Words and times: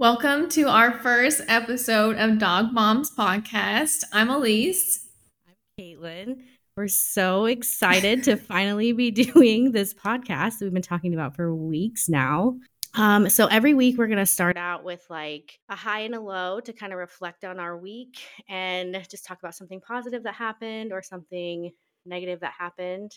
Welcome 0.00 0.48
to 0.50 0.68
our 0.68 0.92
first 1.00 1.40
episode 1.48 2.18
of 2.18 2.38
Dog 2.38 2.72
Moms 2.72 3.10
Podcast. 3.10 4.04
I'm 4.12 4.30
Elice. 4.30 5.08
I'm 5.48 5.54
Katelyn. 5.76 6.42
We're 6.76 6.86
so 6.86 7.46
excited 7.46 8.22
to 8.22 8.36
finally 8.36 8.92
be 8.92 9.10
doing 9.10 9.72
this 9.72 9.92
podcast 9.92 10.58
that 10.58 10.66
we've 10.66 10.72
been 10.72 10.82
talking 10.82 11.14
about 11.14 11.34
for 11.34 11.52
weeks 11.52 12.08
now. 12.08 12.58
Um, 12.94 13.28
so 13.28 13.48
every 13.48 13.74
week 13.74 13.98
we're 13.98 14.06
going 14.06 14.18
to 14.18 14.26
start 14.26 14.56
out 14.56 14.84
with 14.84 15.04
like 15.10 15.58
a 15.68 15.74
high 15.74 16.02
and 16.02 16.14
a 16.14 16.20
low 16.20 16.60
to 16.60 16.72
kind 16.72 16.92
of 16.92 17.00
reflect 17.00 17.44
on 17.44 17.58
our 17.58 17.76
week 17.76 18.20
and 18.48 19.04
just 19.10 19.26
talk 19.26 19.40
about 19.40 19.56
something 19.56 19.80
positive 19.80 20.22
that 20.22 20.34
happened 20.34 20.92
or 20.92 21.02
something 21.02 21.72
negative 22.06 22.38
that 22.38 22.52
happened. 22.56 23.10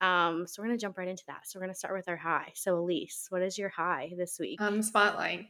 Um, 0.00 0.44
so 0.48 0.60
we're 0.60 0.66
going 0.66 0.78
to 0.78 0.82
jump 0.82 0.98
right 0.98 1.06
into 1.06 1.24
that. 1.28 1.42
So 1.46 1.60
we're 1.60 1.66
going 1.66 1.74
to 1.74 1.78
start 1.78 1.94
with 1.94 2.08
our 2.08 2.16
high. 2.16 2.50
So 2.56 2.78
Elice, 2.78 3.26
what 3.28 3.42
is 3.42 3.56
your 3.56 3.68
high 3.68 4.12
this 4.18 4.38
week? 4.40 4.60
Um, 4.60 4.82
spotlight. 4.82 5.46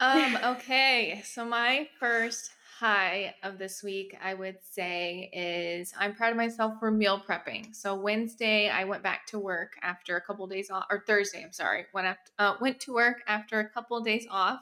Um, 0.00 0.36
okay, 0.44 1.22
so 1.24 1.44
my 1.44 1.88
first 2.00 2.50
high 2.78 3.34
of 3.44 3.58
this 3.58 3.82
week, 3.82 4.16
I 4.22 4.34
would 4.34 4.58
say, 4.62 5.30
is 5.32 5.92
I'm 5.98 6.14
proud 6.14 6.32
of 6.32 6.36
myself 6.36 6.74
for 6.80 6.90
meal 6.90 7.22
prepping. 7.26 7.74
So 7.74 7.94
Wednesday, 7.94 8.68
I 8.68 8.84
went 8.84 9.04
back 9.04 9.26
to 9.28 9.38
work 9.38 9.72
after 9.82 10.16
a 10.16 10.20
couple 10.20 10.44
of 10.44 10.50
days 10.50 10.70
off, 10.70 10.84
or 10.90 11.04
Thursday, 11.06 11.42
I'm 11.44 11.52
sorry, 11.52 11.86
went 11.94 12.08
after, 12.08 12.32
uh, 12.38 12.54
went 12.60 12.80
to 12.80 12.94
work 12.94 13.22
after 13.28 13.60
a 13.60 13.68
couple 13.68 13.96
of 13.96 14.04
days 14.04 14.26
off. 14.30 14.60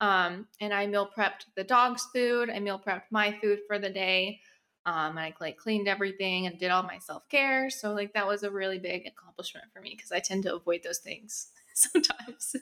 Um, 0.00 0.48
and 0.60 0.74
I 0.74 0.86
meal 0.86 1.08
prepped 1.16 1.46
the 1.54 1.64
dog's 1.64 2.06
food. 2.12 2.50
I 2.50 2.58
meal 2.58 2.80
prepped 2.84 3.04
my 3.10 3.38
food 3.40 3.60
for 3.66 3.78
the 3.78 3.90
day. 3.90 4.40
Um, 4.84 5.12
and 5.12 5.20
I 5.20 5.34
like 5.40 5.56
cleaned 5.56 5.88
everything 5.88 6.46
and 6.46 6.58
did 6.58 6.70
all 6.70 6.82
my 6.82 6.98
self 6.98 7.28
care. 7.28 7.70
So 7.70 7.92
like 7.92 8.12
that 8.14 8.26
was 8.26 8.42
a 8.42 8.50
really 8.50 8.78
big 8.78 9.06
accomplishment 9.06 9.66
for 9.72 9.80
me 9.80 9.94
because 9.96 10.12
I 10.12 10.20
tend 10.20 10.42
to 10.42 10.54
avoid 10.54 10.82
those 10.82 10.98
things 10.98 11.48
sometimes. 11.74 12.56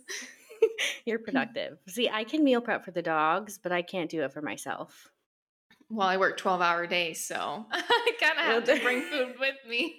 You're 1.05 1.19
mm. 1.19 1.25
productive. 1.25 1.79
See, 1.89 2.09
I 2.09 2.25
can 2.25 2.45
meal 2.45 2.61
prep 2.61 2.85
for 2.85 2.91
the 2.91 3.03
dogs, 3.03 3.59
but 3.59 3.73
I 3.73 3.83
can't 3.83 4.11
do 4.11 4.23
it 4.23 4.33
for 4.33 4.43
myself. 4.43 5.11
Well, 5.91 6.09
I 6.09 6.17
work 6.17 6.37
12 6.37 6.61
hour 6.61 6.87
days, 6.87 7.25
so 7.25 7.67
I 7.73 8.13
kind 8.21 8.39
of 8.39 8.45
have 8.45 8.65
to 8.65 8.83
bring 8.83 9.03
food 9.11 9.35
with 9.39 9.57
me. 9.69 9.97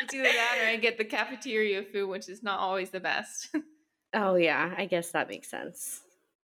it's 0.00 0.14
either 0.14 0.24
that 0.24 0.58
or 0.62 0.68
I 0.68 0.76
get 0.76 0.96
the 0.96 1.04
cafeteria 1.04 1.82
food, 1.82 2.08
which 2.08 2.28
is 2.28 2.42
not 2.42 2.60
always 2.60 2.90
the 2.90 3.00
best. 3.00 3.54
oh, 4.14 4.36
yeah. 4.36 4.74
I 4.76 4.86
guess 4.86 5.10
that 5.10 5.28
makes 5.28 5.50
sense. 5.50 6.00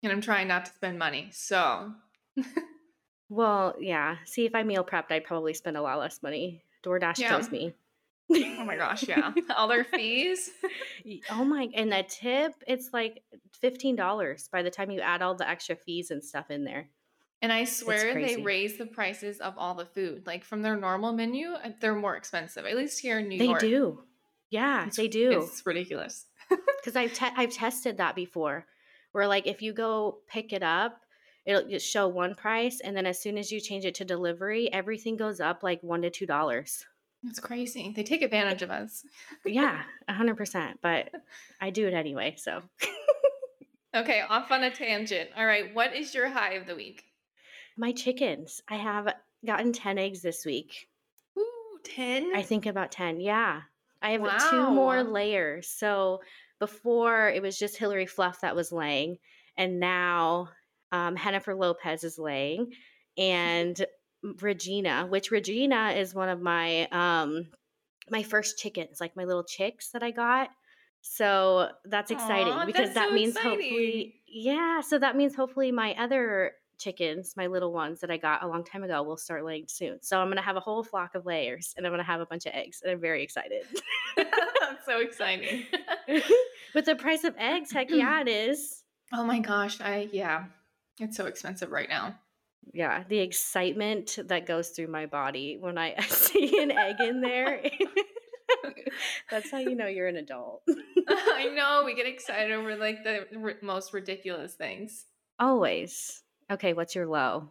And 0.03 0.11
I'm 0.11 0.21
trying 0.21 0.47
not 0.47 0.65
to 0.65 0.71
spend 0.73 0.99
money, 0.99 1.29
so. 1.31 1.91
well, 3.29 3.75
yeah. 3.79 4.17
See, 4.25 4.45
if 4.45 4.55
I 4.55 4.63
meal 4.63 4.83
prepped, 4.83 5.11
I'd 5.11 5.23
probably 5.23 5.53
spend 5.53 5.77
a 5.77 5.81
lot 5.81 5.99
less 5.99 6.21
money. 6.21 6.63
DoorDash 6.83 7.19
yeah. 7.19 7.29
kills 7.29 7.49
me 7.49 7.73
oh 8.31 8.65
my 8.65 8.75
gosh, 8.75 9.07
yeah. 9.07 9.33
All 9.55 9.67
their 9.67 9.83
fees. 9.83 10.49
oh 11.31 11.45
my 11.45 11.69
and 11.73 11.91
that 11.91 12.09
tip, 12.09 12.53
it's 12.67 12.89
like 12.93 13.23
$15 13.63 14.51
by 14.51 14.63
the 14.63 14.69
time 14.69 14.91
you 14.91 15.01
add 15.01 15.21
all 15.21 15.35
the 15.35 15.47
extra 15.47 15.75
fees 15.75 16.11
and 16.11 16.23
stuff 16.23 16.49
in 16.49 16.63
there. 16.63 16.89
And 17.41 17.51
I 17.51 17.65
swear 17.65 18.13
they 18.13 18.37
raise 18.37 18.77
the 18.77 18.85
prices 18.85 19.39
of 19.39 19.53
all 19.57 19.75
the 19.75 19.85
food. 19.85 20.25
Like 20.25 20.43
from 20.43 20.61
their 20.61 20.75
normal 20.75 21.13
menu, 21.13 21.49
uh, 21.49 21.69
they're 21.79 21.93
more 21.93 22.15
expensive. 22.15 22.65
At 22.65 22.75
least 22.75 22.99
here 22.99 23.19
in 23.19 23.27
New 23.27 23.37
they 23.37 23.45
York. 23.45 23.59
They 23.59 23.69
do. 23.69 24.03
Yeah, 24.49 24.87
it's, 24.87 24.97
they 24.97 25.07
do. 25.07 25.41
It's 25.41 25.65
ridiculous. 25.65 26.25
Cuz 26.83 26.95
I've 26.95 27.13
te- 27.13 27.33
I've 27.35 27.51
tested 27.51 27.97
that 27.97 28.15
before. 28.15 28.65
Where 29.11 29.27
like 29.27 29.47
if 29.47 29.61
you 29.61 29.73
go 29.73 30.21
pick 30.27 30.53
it 30.53 30.63
up, 30.63 31.01
it'll 31.45 31.67
just 31.69 31.87
show 31.87 32.07
one 32.07 32.35
price 32.35 32.79
and 32.79 32.95
then 32.95 33.05
as 33.05 33.21
soon 33.21 33.37
as 33.37 33.51
you 33.51 33.59
change 33.59 33.85
it 33.85 33.95
to 33.95 34.05
delivery, 34.05 34.71
everything 34.71 35.15
goes 35.17 35.39
up 35.39 35.61
like 35.61 35.83
1 35.83 36.01
to 36.03 36.09
2 36.09 36.25
dollars. 36.25 36.85
It's 37.27 37.39
crazy. 37.39 37.93
They 37.95 38.03
take 38.03 38.21
advantage 38.21 38.61
of 38.61 38.71
us. 38.71 39.03
yeah, 39.45 39.81
100%. 40.09 40.75
But 40.81 41.11
I 41.61 41.69
do 41.69 41.87
it 41.87 41.93
anyway. 41.93 42.35
So. 42.37 42.61
okay, 43.95 44.21
off 44.27 44.51
on 44.51 44.63
a 44.63 44.71
tangent. 44.71 45.29
All 45.35 45.45
right, 45.45 45.73
what 45.73 45.95
is 45.95 46.13
your 46.13 46.29
high 46.29 46.53
of 46.53 46.67
the 46.67 46.75
week? 46.75 47.03
My 47.77 47.91
chickens. 47.91 48.61
I 48.69 48.75
have 48.75 49.13
gotten 49.45 49.73
10 49.73 49.97
eggs 49.97 50.21
this 50.21 50.45
week. 50.45 50.87
Ooh, 51.37 51.79
10? 51.83 52.31
I 52.35 52.41
think 52.41 52.65
about 52.65 52.91
10. 52.91 53.19
Yeah. 53.19 53.61
I 54.01 54.11
have 54.11 54.21
wow. 54.21 54.37
two 54.49 54.69
more 54.69 55.03
layers. 55.03 55.67
So 55.67 56.21
before 56.59 57.29
it 57.29 57.41
was 57.41 57.57
just 57.57 57.77
Hillary 57.77 58.05
Fluff 58.05 58.41
that 58.41 58.55
was 58.55 58.71
laying. 58.71 59.17
And 59.57 59.79
now 59.79 60.49
um, 60.91 61.17
Jennifer 61.17 61.55
Lopez 61.55 62.03
is 62.03 62.19
laying. 62.19 62.71
And 63.17 63.85
Regina, 64.41 65.05
which 65.07 65.31
Regina 65.31 65.91
is 65.91 66.13
one 66.13 66.29
of 66.29 66.41
my 66.41 66.87
um 66.87 67.47
my 68.09 68.23
first 68.23 68.57
chickens, 68.59 69.01
like 69.01 69.15
my 69.15 69.23
little 69.23 69.43
chicks 69.43 69.89
that 69.91 70.03
I 70.03 70.11
got. 70.11 70.49
So 71.01 71.69
that's 71.85 72.11
exciting 72.11 72.53
Aww, 72.53 72.65
because 72.65 72.93
that's 72.93 72.95
that 72.95 73.09
so 73.09 73.15
means 73.15 73.35
exciting. 73.35 73.51
hopefully 73.51 74.15
yeah, 74.27 74.81
so 74.81 74.99
that 74.99 75.15
means 75.15 75.35
hopefully 75.35 75.71
my 75.71 75.93
other 75.97 76.53
chickens, 76.77 77.35
my 77.37 77.47
little 77.47 77.71
ones 77.71 78.01
that 78.01 78.11
I 78.11 78.17
got 78.17 78.43
a 78.43 78.47
long 78.47 78.63
time 78.63 78.83
ago 78.83 79.01
will 79.03 79.17
start 79.17 79.45
laying 79.45 79.65
soon. 79.67 80.01
So 80.01 80.19
I'm 80.19 80.27
going 80.27 80.37
to 80.37 80.43
have 80.43 80.57
a 80.57 80.61
whole 80.61 80.83
flock 80.83 81.15
of 81.15 81.25
layers 81.25 81.73
and 81.77 81.85
I'm 81.85 81.91
going 81.91 82.03
to 82.03 82.05
have 82.05 82.19
a 82.19 82.25
bunch 82.25 82.45
of 82.45 82.53
eggs 82.53 82.81
and 82.83 82.91
I'm 82.91 82.99
very 82.99 83.23
excited. 83.23 83.63
that's 84.17 84.29
so 84.85 84.99
exciting. 84.99 85.63
With 86.75 86.85
the 86.85 86.95
price 86.95 87.23
of 87.23 87.33
eggs, 87.37 87.71
heck 87.71 87.89
yeah, 87.91 88.21
it 88.25 88.27
is. 88.27 88.83
Oh 89.13 89.23
my 89.23 89.39
gosh, 89.39 89.79
I 89.79 90.09
yeah. 90.11 90.45
It's 90.99 91.15
so 91.15 91.25
expensive 91.27 91.71
right 91.71 91.89
now 91.89 92.15
yeah, 92.73 93.03
the 93.07 93.19
excitement 93.19 94.17
that 94.25 94.45
goes 94.45 94.69
through 94.69 94.87
my 94.87 95.05
body 95.05 95.57
when 95.59 95.77
I 95.77 95.99
see 96.07 96.61
an 96.61 96.71
egg 96.71 96.97
in 96.99 97.21
there. 97.21 97.61
That's 99.31 99.51
how 99.51 99.57
you 99.57 99.75
know 99.75 99.87
you're 99.87 100.07
an 100.07 100.17
adult. 100.17 100.63
I 101.07 101.51
know 101.55 101.83
we 101.85 101.95
get 101.95 102.05
excited 102.05 102.51
over 102.51 102.75
like 102.75 103.03
the 103.03 103.25
r- 103.41 103.55
most 103.61 103.93
ridiculous 103.93 104.53
things. 104.53 105.05
Always. 105.39 106.23
Okay, 106.51 106.73
what's 106.73 106.95
your 106.95 107.07
low? 107.07 107.49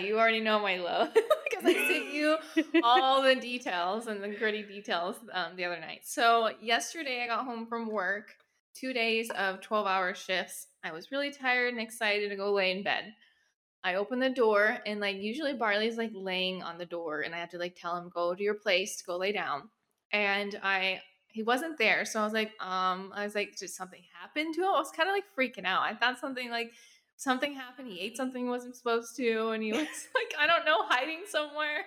you 0.00 0.18
already 0.18 0.40
know 0.40 0.60
my 0.60 0.76
low 0.76 1.08
because 1.14 1.64
I 1.64 1.72
sent 1.72 2.12
you 2.12 2.36
all 2.84 3.22
the 3.22 3.34
details 3.34 4.06
and 4.06 4.22
the 4.22 4.28
gritty 4.28 4.62
details 4.62 5.16
um, 5.32 5.56
the 5.56 5.64
other 5.64 5.80
night. 5.80 6.00
So 6.04 6.50
yesterday 6.60 7.22
I 7.24 7.26
got 7.26 7.44
home 7.44 7.66
from 7.66 7.90
work, 7.90 8.34
two 8.74 8.92
days 8.92 9.30
of 9.30 9.60
twelve 9.60 9.86
hour 9.86 10.14
shifts. 10.14 10.68
I 10.84 10.92
was 10.92 11.10
really 11.10 11.32
tired 11.32 11.72
and 11.72 11.82
excited 11.82 12.28
to 12.28 12.36
go 12.36 12.52
lay 12.52 12.70
in 12.70 12.82
bed. 12.82 13.14
I 13.88 13.94
open 13.94 14.18
the 14.18 14.28
door 14.28 14.78
and 14.84 15.00
like 15.00 15.16
usually 15.16 15.54
Barley's 15.54 15.96
like 15.96 16.10
laying 16.12 16.62
on 16.62 16.76
the 16.76 16.84
door 16.84 17.22
and 17.22 17.34
I 17.34 17.38
have 17.38 17.48
to 17.50 17.58
like 17.58 17.74
tell 17.74 17.96
him 17.96 18.10
go 18.14 18.34
to 18.34 18.42
your 18.42 18.54
place 18.54 19.00
go 19.00 19.16
lay 19.16 19.32
down. 19.32 19.70
And 20.12 20.58
I 20.62 21.00
he 21.28 21.42
wasn't 21.42 21.78
there. 21.78 22.04
So 22.04 22.20
I 22.20 22.24
was 22.24 22.32
like, 22.32 22.52
um, 22.60 23.12
I 23.14 23.24
was 23.24 23.34
like, 23.34 23.56
did 23.56 23.70
something 23.70 24.02
happen 24.20 24.52
to 24.52 24.60
him? 24.60 24.66
I 24.66 24.78
was 24.78 24.90
kind 24.90 25.08
of 25.08 25.14
like 25.14 25.24
freaking 25.36 25.64
out. 25.64 25.82
I 25.82 25.94
thought 25.94 26.18
something 26.18 26.50
like 26.50 26.72
something 27.16 27.54
happened. 27.54 27.88
He 27.88 28.00
ate 28.00 28.16
something 28.16 28.44
he 28.44 28.48
wasn't 28.48 28.76
supposed 28.76 29.16
to, 29.16 29.50
and 29.50 29.62
he 29.62 29.72
was 29.72 29.80
like, 30.14 30.34
I 30.38 30.46
don't 30.46 30.66
know, 30.66 30.84
hiding 30.86 31.22
somewhere. 31.28 31.84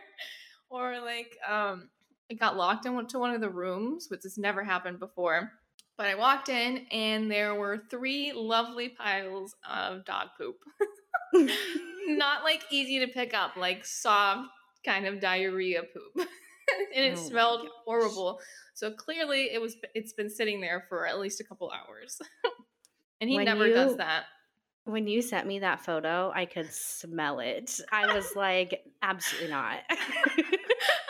Or 0.70 1.00
like 1.02 1.38
um 1.48 1.90
it 2.30 2.40
got 2.40 2.58
locked 2.58 2.86
and 2.86 2.96
went 2.96 3.10
to 3.10 3.20
one 3.20 3.36
of 3.36 3.42
the 3.42 3.50
rooms, 3.50 4.08
which 4.10 4.24
has 4.24 4.38
never 4.38 4.64
happened 4.64 5.00
before. 5.00 5.52
But 5.98 6.08
I 6.08 6.16
walked 6.16 6.50
in 6.50 6.88
and 6.92 7.30
there 7.30 7.54
were 7.54 7.84
three 7.90 8.32
lovely 8.34 8.90
piles 8.90 9.56
of 9.70 10.06
dog 10.06 10.30
poop. 10.38 10.56
not 12.08 12.44
like 12.44 12.64
easy 12.70 13.00
to 13.00 13.08
pick 13.08 13.34
up, 13.34 13.56
like 13.56 13.86
soft 13.86 14.50
kind 14.86 15.06
of 15.06 15.20
diarrhea 15.20 15.82
poop. 15.84 16.28
and 16.96 17.06
it 17.06 17.18
oh 17.18 17.22
smelled 17.22 17.68
horrible. 17.86 18.40
So 18.74 18.92
clearly 18.92 19.50
it 19.54 19.62
was 19.62 19.76
it's 19.94 20.14
been 20.14 20.30
sitting 20.30 20.62
there 20.62 20.86
for 20.90 21.08
at 21.08 21.20
least 21.20 21.40
a 21.40 21.44
couple 21.44 21.72
hours. 21.72 22.20
and 23.22 23.30
he 23.30 23.36
when 23.36 23.46
never 23.46 23.68
you, 23.68 23.74
does 23.74 23.98
that. 23.98 24.26
When 24.86 25.08
you 25.08 25.22
sent 25.22 25.48
me 25.48 25.60
that 25.60 25.86
photo, 25.86 26.32
I 26.34 26.46
could 26.46 26.72
smell 26.72 27.40
it. 27.40 27.80
I 27.92 28.16
was 28.16 28.36
like, 28.36 28.84
absolutely 29.04 29.52
not. 29.52 29.80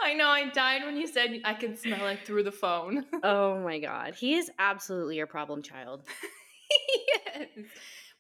I 0.03 0.13
know 0.13 0.27
I 0.27 0.49
died 0.49 0.83
when 0.83 0.97
you 0.97 1.07
said 1.07 1.29
I 1.45 1.53
could 1.53 1.79
smell 1.79 2.07
it 2.07 2.19
through 2.25 2.43
the 2.43 2.51
phone. 2.51 3.05
oh 3.23 3.59
my 3.59 3.79
god. 3.79 4.15
He 4.15 4.35
is 4.35 4.51
absolutely 4.59 5.15
your 5.15 5.27
problem 5.27 5.61
child. 5.61 6.03
yes. 7.25 7.47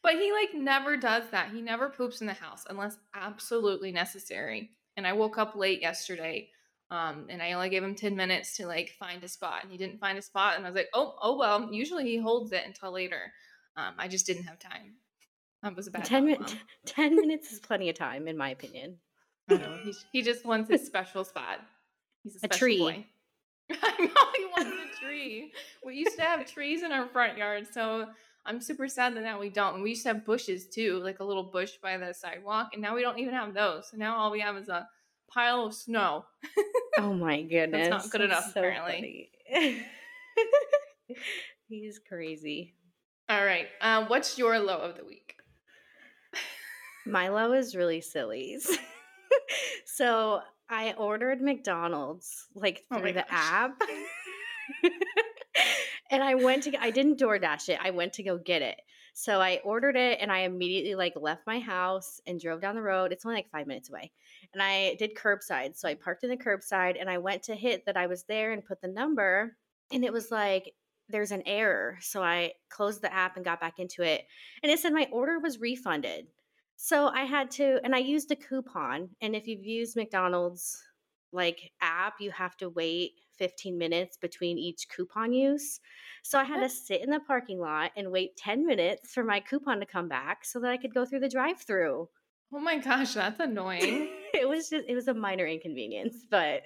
But 0.03 0.13
he 0.13 0.31
like 0.31 0.53
never 0.53 0.97
does 0.97 1.23
that. 1.31 1.51
He 1.51 1.61
never 1.61 1.89
poops 1.89 2.21
in 2.21 2.27
the 2.27 2.33
house 2.33 2.65
unless 2.69 2.97
absolutely 3.13 3.91
necessary. 3.91 4.71
And 4.97 5.05
I 5.05 5.13
woke 5.13 5.37
up 5.37 5.55
late 5.55 5.81
yesterday. 5.81 6.49
Um, 6.89 7.27
and 7.29 7.41
I 7.41 7.53
only 7.53 7.69
gave 7.69 7.83
him 7.83 7.95
10 7.95 8.15
minutes 8.15 8.57
to 8.57 8.67
like 8.67 8.95
find 8.99 9.23
a 9.23 9.27
spot 9.27 9.63
and 9.63 9.71
he 9.71 9.77
didn't 9.77 9.99
find 9.99 10.17
a 10.17 10.21
spot. 10.21 10.57
And 10.57 10.65
I 10.65 10.69
was 10.69 10.75
like, 10.75 10.89
oh, 10.93 11.15
oh, 11.21 11.37
well, 11.37 11.69
usually 11.71 12.03
he 12.03 12.17
holds 12.17 12.51
it 12.51 12.63
until 12.65 12.91
later. 12.91 13.31
Um, 13.77 13.93
I 13.97 14.07
just 14.07 14.25
didn't 14.25 14.43
have 14.43 14.59
time. 14.59 14.95
That 15.63 15.75
was 15.75 15.87
a 15.87 15.91
bad 15.91 16.05
10, 16.05 16.25
min- 16.25 16.45
10 16.85 17.15
minutes 17.15 17.51
is 17.53 17.59
plenty 17.59 17.89
of 17.89 17.95
time, 17.95 18.27
in 18.27 18.35
my 18.35 18.49
opinion. 18.49 18.97
I 19.49 19.55
know. 19.55 19.77
He, 19.83 19.93
he 20.11 20.21
just 20.21 20.45
wants 20.45 20.69
his 20.69 20.85
special 20.85 21.23
spot. 21.23 21.59
He's 22.23 22.35
a, 22.43 22.47
a 22.47 22.49
tree. 22.49 22.79
Boy. 22.79 23.05
I 23.71 23.95
know 23.99 24.31
he 24.35 24.45
wants 24.45 24.71
a 24.71 25.05
tree. 25.05 25.53
We 25.85 25.95
used 25.95 26.17
to 26.17 26.23
have 26.23 26.45
trees 26.45 26.83
in 26.83 26.91
our 26.91 27.07
front 27.07 27.37
yard, 27.37 27.67
so 27.71 28.07
I'm 28.45 28.59
super 28.61 28.87
sad 28.87 29.15
that 29.15 29.21
now 29.23 29.39
we 29.39 29.49
don't. 29.49 29.75
And 29.75 29.83
we 29.83 29.91
used 29.91 30.03
to 30.03 30.09
have 30.09 30.25
bushes 30.25 30.67
too, 30.67 30.99
like 31.03 31.19
a 31.19 31.23
little 31.23 31.43
bush 31.43 31.73
by 31.81 31.97
the 31.97 32.13
sidewalk, 32.13 32.69
and 32.73 32.81
now 32.81 32.95
we 32.95 33.01
don't 33.01 33.19
even 33.19 33.33
have 33.33 33.53
those. 33.53 33.89
So 33.91 33.97
now 33.97 34.17
all 34.17 34.31
we 34.31 34.39
have 34.41 34.57
is 34.57 34.69
a 34.69 34.87
pile 35.27 35.65
of 35.65 35.73
snow. 35.73 36.25
oh 36.97 37.13
my 37.13 37.41
goodness. 37.43 37.87
That's 37.89 38.05
not 38.05 38.11
good 38.11 38.21
That's 38.29 38.45
enough, 38.45 38.53
so 38.53 38.59
apparently. 38.61 39.29
He's 41.67 41.99
crazy. 41.99 42.73
All 43.29 43.45
right. 43.45 43.67
Um, 43.79 44.05
what's 44.05 44.37
your 44.37 44.59
low 44.59 44.77
of 44.77 44.97
the 44.97 45.05
week? 45.05 45.35
My 47.05 47.29
low 47.29 47.53
is 47.53 47.75
really 47.75 48.01
silly. 48.01 48.59
so 49.85 50.41
I 50.69 50.93
ordered 50.93 51.41
McDonald's 51.41 52.47
like 52.53 52.83
Oh 52.91 52.95
through 52.97 53.05
my 53.05 53.11
the 53.13 53.25
gosh. 53.29 53.29
app. 53.31 53.81
And 56.11 56.23
I 56.23 56.35
went 56.35 56.63
to 56.63 56.83
I 56.83 56.91
didn't 56.91 57.19
DoorDash 57.19 57.69
it. 57.69 57.79
I 57.81 57.91
went 57.91 58.13
to 58.13 58.23
go 58.23 58.37
get 58.37 58.61
it. 58.61 58.79
So 59.13 59.41
I 59.41 59.59
ordered 59.63 59.95
it 59.95 60.19
and 60.21 60.31
I 60.31 60.39
immediately 60.39 60.95
like 60.95 61.13
left 61.15 61.47
my 61.47 61.59
house 61.59 62.21
and 62.27 62.39
drove 62.39 62.61
down 62.61 62.75
the 62.75 62.81
road. 62.81 63.11
It's 63.11 63.25
only 63.25 63.37
like 63.37 63.51
5 63.51 63.67
minutes 63.67 63.89
away. 63.89 64.11
And 64.53 64.61
I 64.61 64.95
did 64.99 65.15
curbside. 65.15 65.75
So 65.75 65.87
I 65.87 65.95
parked 65.95 66.23
in 66.23 66.29
the 66.29 66.37
curbside 66.37 66.99
and 66.99 67.09
I 67.09 67.17
went 67.17 67.43
to 67.43 67.55
hit 67.55 67.85
that 67.85 67.97
I 67.97 68.07
was 68.07 68.23
there 68.25 68.51
and 68.51 68.63
put 68.63 68.81
the 68.81 68.87
number 68.87 69.55
and 69.91 70.05
it 70.05 70.13
was 70.13 70.31
like 70.31 70.73
there's 71.09 71.31
an 71.31 71.43
error. 71.45 71.97
So 72.01 72.23
I 72.23 72.53
closed 72.69 73.01
the 73.01 73.13
app 73.13 73.35
and 73.35 73.43
got 73.43 73.59
back 73.59 73.79
into 73.79 74.03
it 74.03 74.25
and 74.63 74.71
it 74.71 74.79
said 74.79 74.93
my 74.93 75.07
order 75.11 75.39
was 75.39 75.59
refunded. 75.59 76.27
So 76.83 77.07
I 77.07 77.25
had 77.25 77.51
to, 77.51 77.79
and 77.83 77.93
I 77.93 77.99
used 77.99 78.31
a 78.31 78.35
coupon. 78.35 79.09
And 79.21 79.35
if 79.35 79.47
you've 79.47 79.63
used 79.63 79.95
McDonald's 79.95 80.81
like 81.31 81.71
app, 81.79 82.15
you 82.19 82.31
have 82.31 82.57
to 82.57 82.69
wait 82.69 83.11
15 83.41 83.75
minutes 83.75 84.17
between 84.17 84.59
each 84.59 84.87
coupon 84.95 85.33
use. 85.33 85.79
So 86.21 86.37
I 86.37 86.43
had 86.43 86.59
to 86.59 86.69
sit 86.69 87.01
in 87.01 87.09
the 87.09 87.19
parking 87.19 87.59
lot 87.59 87.89
and 87.97 88.11
wait 88.11 88.37
10 88.37 88.67
minutes 88.67 89.11
for 89.11 89.23
my 89.23 89.39
coupon 89.39 89.79
to 89.79 89.85
come 89.87 90.07
back 90.07 90.45
so 90.45 90.59
that 90.59 90.69
I 90.69 90.77
could 90.77 90.93
go 90.93 91.05
through 91.05 91.21
the 91.21 91.27
drive 91.27 91.59
through. 91.59 92.07
Oh 92.53 92.59
my 92.59 92.77
gosh, 92.77 93.15
that's 93.15 93.39
annoying. 93.39 94.09
it 94.35 94.47
was 94.47 94.69
just, 94.69 94.85
it 94.87 94.93
was 94.93 95.07
a 95.07 95.15
minor 95.15 95.47
inconvenience, 95.47 96.17
but 96.29 96.61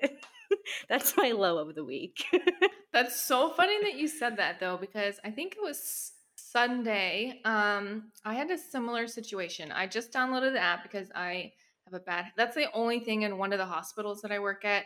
that's 0.89 1.15
my 1.15 1.31
low 1.31 1.59
of 1.59 1.75
the 1.75 1.85
week. 1.85 2.25
That's 2.93 3.21
so 3.21 3.49
funny 3.49 3.77
that 3.83 3.97
you 3.97 4.07
said 4.07 4.37
that 4.37 4.61
though, 4.61 4.77
because 4.77 5.19
I 5.25 5.29
think 5.29 5.57
it 5.57 5.61
was 5.61 6.13
Sunday. 6.37 7.41
Um, 7.43 8.11
I 8.23 8.33
had 8.33 8.49
a 8.49 8.57
similar 8.57 9.05
situation. 9.05 9.69
I 9.69 9.85
just 9.85 10.13
downloaded 10.13 10.53
the 10.53 10.61
app 10.61 10.83
because 10.83 11.09
I 11.13 11.51
have 11.83 11.93
a 11.93 11.99
bad. 11.99 12.27
That's 12.37 12.55
the 12.55 12.71
only 12.71 13.01
thing 13.01 13.23
in 13.23 13.37
one 13.37 13.51
of 13.51 13.59
the 13.59 13.65
hospitals 13.65 14.21
that 14.21 14.31
I 14.31 14.39
work 14.39 14.63
at 14.63 14.85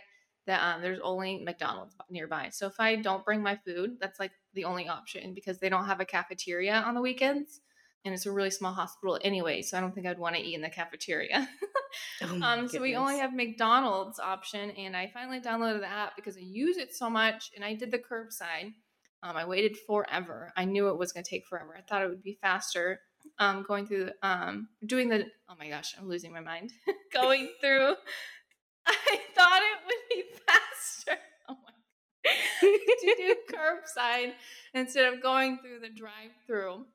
that 0.49 0.63
um, 0.63 0.81
there's 0.81 0.99
only 1.03 1.43
McDonald's 1.43 1.95
nearby. 2.09 2.49
So 2.51 2.65
if 2.65 2.79
I 2.79 2.95
don't 2.95 3.23
bring 3.23 3.43
my 3.43 3.55
food, 3.55 3.97
that's 4.01 4.19
like 4.19 4.31
the 4.55 4.65
only 4.65 4.87
option 4.87 5.35
because 5.35 5.59
they 5.59 5.69
don't 5.69 5.85
have 5.85 5.99
a 5.99 6.05
cafeteria 6.05 6.73
on 6.73 6.95
the 6.95 7.01
weekends, 7.01 7.61
and 8.03 8.15
it's 8.15 8.25
a 8.25 8.31
really 8.31 8.49
small 8.49 8.73
hospital 8.73 9.19
anyway. 9.23 9.61
So 9.61 9.77
I 9.77 9.81
don't 9.81 9.93
think 9.93 10.07
I'd 10.07 10.17
want 10.17 10.35
to 10.35 10.41
eat 10.41 10.55
in 10.55 10.61
the 10.61 10.69
cafeteria. 10.69 11.47
Oh 12.23 12.39
um, 12.41 12.67
so 12.67 12.81
we 12.81 12.95
only 12.95 13.19
have 13.19 13.33
McDonald's 13.33 14.19
option, 14.19 14.71
and 14.71 14.97
I 14.97 15.11
finally 15.13 15.39
downloaded 15.39 15.81
the 15.81 15.87
app 15.87 16.15
because 16.15 16.35
I 16.35 16.41
use 16.41 16.77
it 16.77 16.95
so 16.95 17.11
much, 17.11 17.51
and 17.55 17.63
I 17.63 17.75
did 17.75 17.91
the 17.91 17.99
curbside. 17.99 18.73
Um, 19.21 19.37
I 19.37 19.45
waited 19.45 19.77
forever. 19.85 20.51
I 20.57 20.65
knew 20.65 20.89
it 20.89 20.97
was 20.97 21.11
going 21.11 21.23
to 21.23 21.29
take 21.29 21.45
forever. 21.45 21.75
I 21.77 21.81
thought 21.81 22.01
it 22.01 22.09
would 22.09 22.23
be 22.23 22.39
faster. 22.41 23.01
Um, 23.37 23.63
going 23.67 23.85
through, 23.85 24.09
um, 24.23 24.69
doing 24.83 25.09
the. 25.09 25.25
Oh 25.47 25.53
my 25.59 25.69
gosh, 25.69 25.93
I'm 25.99 26.07
losing 26.07 26.31
my 26.31 26.39
mind. 26.39 26.71
going 27.13 27.49
through. 27.61 27.95
I 28.89 29.19
thought 29.35 29.61
it 29.61 29.79
would 29.85 30.09
be 30.09 30.23
faster. 30.47 31.21
Oh 31.47 31.55
my. 31.63 31.71
to 33.01 33.15
do 33.17 33.35
curbside 33.99 34.33
instead 34.73 35.11
of 35.11 35.21
going 35.21 35.59
through 35.59 35.79
the 35.79 35.89
drive-through 35.89 36.85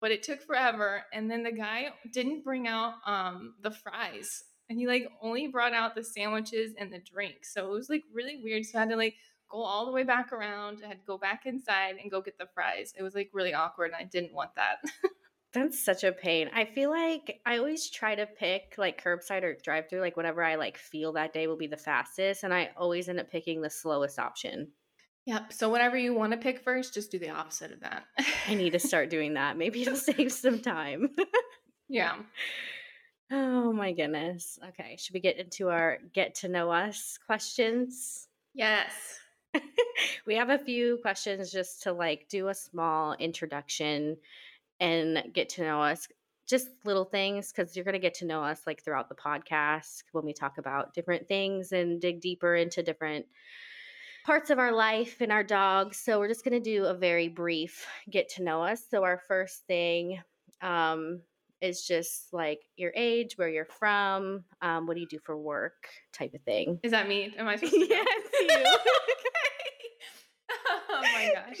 but 0.00 0.10
it 0.10 0.22
took 0.22 0.42
forever 0.42 1.02
and 1.12 1.30
then 1.30 1.42
the 1.42 1.52
guy 1.52 1.88
didn't 2.12 2.44
bring 2.44 2.68
out 2.68 2.94
um 3.06 3.54
the 3.62 3.70
fries 3.70 4.44
and 4.68 4.78
he 4.78 4.86
like 4.86 5.08
only 5.22 5.46
brought 5.46 5.72
out 5.72 5.94
the 5.94 6.04
sandwiches 6.04 6.72
and 6.78 6.92
the 6.92 6.98
drink 6.98 7.36
so 7.44 7.66
it 7.66 7.70
was 7.70 7.88
like 7.88 8.02
really 8.12 8.40
weird 8.42 8.64
so 8.64 8.78
i 8.78 8.80
had 8.80 8.90
to 8.90 8.96
like 8.96 9.14
go 9.50 9.62
all 9.62 9.86
the 9.86 9.92
way 9.92 10.02
back 10.02 10.32
around 10.32 10.80
i 10.84 10.88
had 10.88 10.98
to 10.98 11.06
go 11.06 11.18
back 11.18 11.46
inside 11.46 11.96
and 12.02 12.10
go 12.10 12.20
get 12.20 12.38
the 12.38 12.48
fries 12.54 12.92
it 12.98 13.02
was 13.02 13.14
like 13.14 13.30
really 13.32 13.54
awkward 13.54 13.86
and 13.86 13.96
i 13.96 14.04
didn't 14.04 14.34
want 14.34 14.54
that 14.56 14.78
That's 15.52 15.84
such 15.84 16.02
a 16.02 16.10
pain. 16.10 16.50
I 16.52 16.64
feel 16.64 16.90
like 16.90 17.40
I 17.46 17.58
always 17.58 17.88
try 17.88 18.16
to 18.16 18.26
pick 18.26 18.74
like 18.76 19.00
curbside 19.00 19.44
or 19.44 19.54
drive 19.62 19.88
through, 19.88 20.00
like 20.00 20.16
whatever 20.16 20.42
I 20.42 20.56
like 20.56 20.76
feel 20.76 21.12
that 21.12 21.32
day 21.32 21.46
will 21.46 21.56
be 21.56 21.68
the 21.68 21.76
fastest. 21.76 22.42
And 22.42 22.52
I 22.52 22.70
always 22.76 23.08
end 23.08 23.20
up 23.20 23.30
picking 23.30 23.62
the 23.62 23.70
slowest 23.70 24.18
option. 24.18 24.72
Yep 25.26 25.52
so 25.52 25.68
whatever 25.68 25.96
you 25.96 26.14
want 26.14 26.32
to 26.32 26.38
pick 26.38 26.60
first 26.60 26.94
just 26.94 27.10
do 27.10 27.18
the 27.18 27.30
opposite 27.30 27.72
of 27.72 27.80
that 27.80 28.04
I 28.46 28.54
need 28.54 28.70
to 28.70 28.78
start 28.78 29.10
doing 29.10 29.34
that. 29.34 29.56
Maybe 29.56 29.82
it'll 29.82 29.96
save 29.96 30.32
some 30.32 30.60
time. 30.60 31.10
yeah 31.88 32.16
oh 33.30 33.72
my 33.72 33.92
goodness. 33.92 34.58
Okay. 34.68 34.96
Should 34.98 35.14
we 35.14 35.20
get 35.20 35.38
into 35.38 35.70
our 35.70 35.98
get 36.12 36.34
to 36.36 36.48
know 36.48 36.70
us 36.70 37.18
questions? 37.26 38.28
yes 38.54 39.18
we 40.26 40.36
have 40.36 40.50
a 40.50 40.58
few 40.58 40.98
questions 41.02 41.50
just 41.50 41.82
to 41.82 41.92
like 41.92 42.28
do 42.28 42.48
a 42.48 42.54
small 42.54 43.14
introduction 43.14 44.16
and 44.80 45.24
get 45.32 45.48
to 45.48 45.62
know 45.62 45.82
us 45.82 46.08
just 46.46 46.68
little 46.84 47.04
things 47.04 47.52
because 47.52 47.74
you're 47.74 47.84
going 47.84 47.94
to 47.94 47.98
get 47.98 48.14
to 48.14 48.26
know 48.26 48.42
us 48.42 48.60
like 48.66 48.82
throughout 48.82 49.08
the 49.08 49.14
podcast 49.14 50.04
when 50.12 50.24
we 50.24 50.32
talk 50.32 50.58
about 50.58 50.94
different 50.94 51.26
things 51.26 51.72
and 51.72 52.00
dig 52.00 52.20
deeper 52.20 52.54
into 52.54 52.82
different 52.82 53.26
parts 54.24 54.50
of 54.50 54.58
our 54.58 54.72
life 54.72 55.20
and 55.20 55.30
our 55.30 55.44
dogs 55.44 55.98
so 55.98 56.18
we're 56.18 56.28
just 56.28 56.44
going 56.44 56.60
to 56.62 56.70
do 56.70 56.86
a 56.86 56.94
very 56.94 57.28
brief 57.28 57.86
get 58.10 58.28
to 58.28 58.42
know 58.42 58.62
us 58.62 58.82
so 58.90 59.04
our 59.04 59.20
first 59.28 59.66
thing 59.66 60.18
um, 60.62 61.20
is 61.60 61.86
just 61.86 62.32
like 62.32 62.60
your 62.76 62.92
age 62.96 63.34
where 63.36 63.48
you're 63.48 63.66
from 63.66 64.42
um, 64.62 64.86
what 64.86 64.94
do 64.94 65.00
you 65.00 65.06
do 65.06 65.18
for 65.18 65.36
work 65.36 65.88
type 66.12 66.32
of 66.34 66.40
thing 66.42 66.80
is 66.82 66.90
that 66.90 67.06
me 67.06 67.34
am 67.38 67.46
i 67.46 67.56
supposed 67.56 67.74
to 67.74 67.86
yes 67.86 68.06
you 68.40 68.48
oh 70.90 71.02
my 71.02 71.30
gosh 71.34 71.58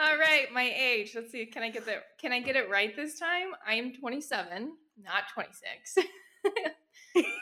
All 0.00 0.16
right, 0.16 0.46
my 0.52 0.62
age. 0.62 1.12
Let's 1.14 1.32
see. 1.32 1.44
Can 1.46 1.64
I 1.64 1.70
get 1.70 1.84
that? 1.86 2.04
Can 2.20 2.30
I 2.30 2.40
get 2.40 2.54
it 2.54 2.70
right 2.70 2.94
this 2.94 3.18
time? 3.18 3.48
I 3.66 3.74
am 3.74 3.92
27, 3.92 4.72
not 5.02 5.22
26. 5.34 5.98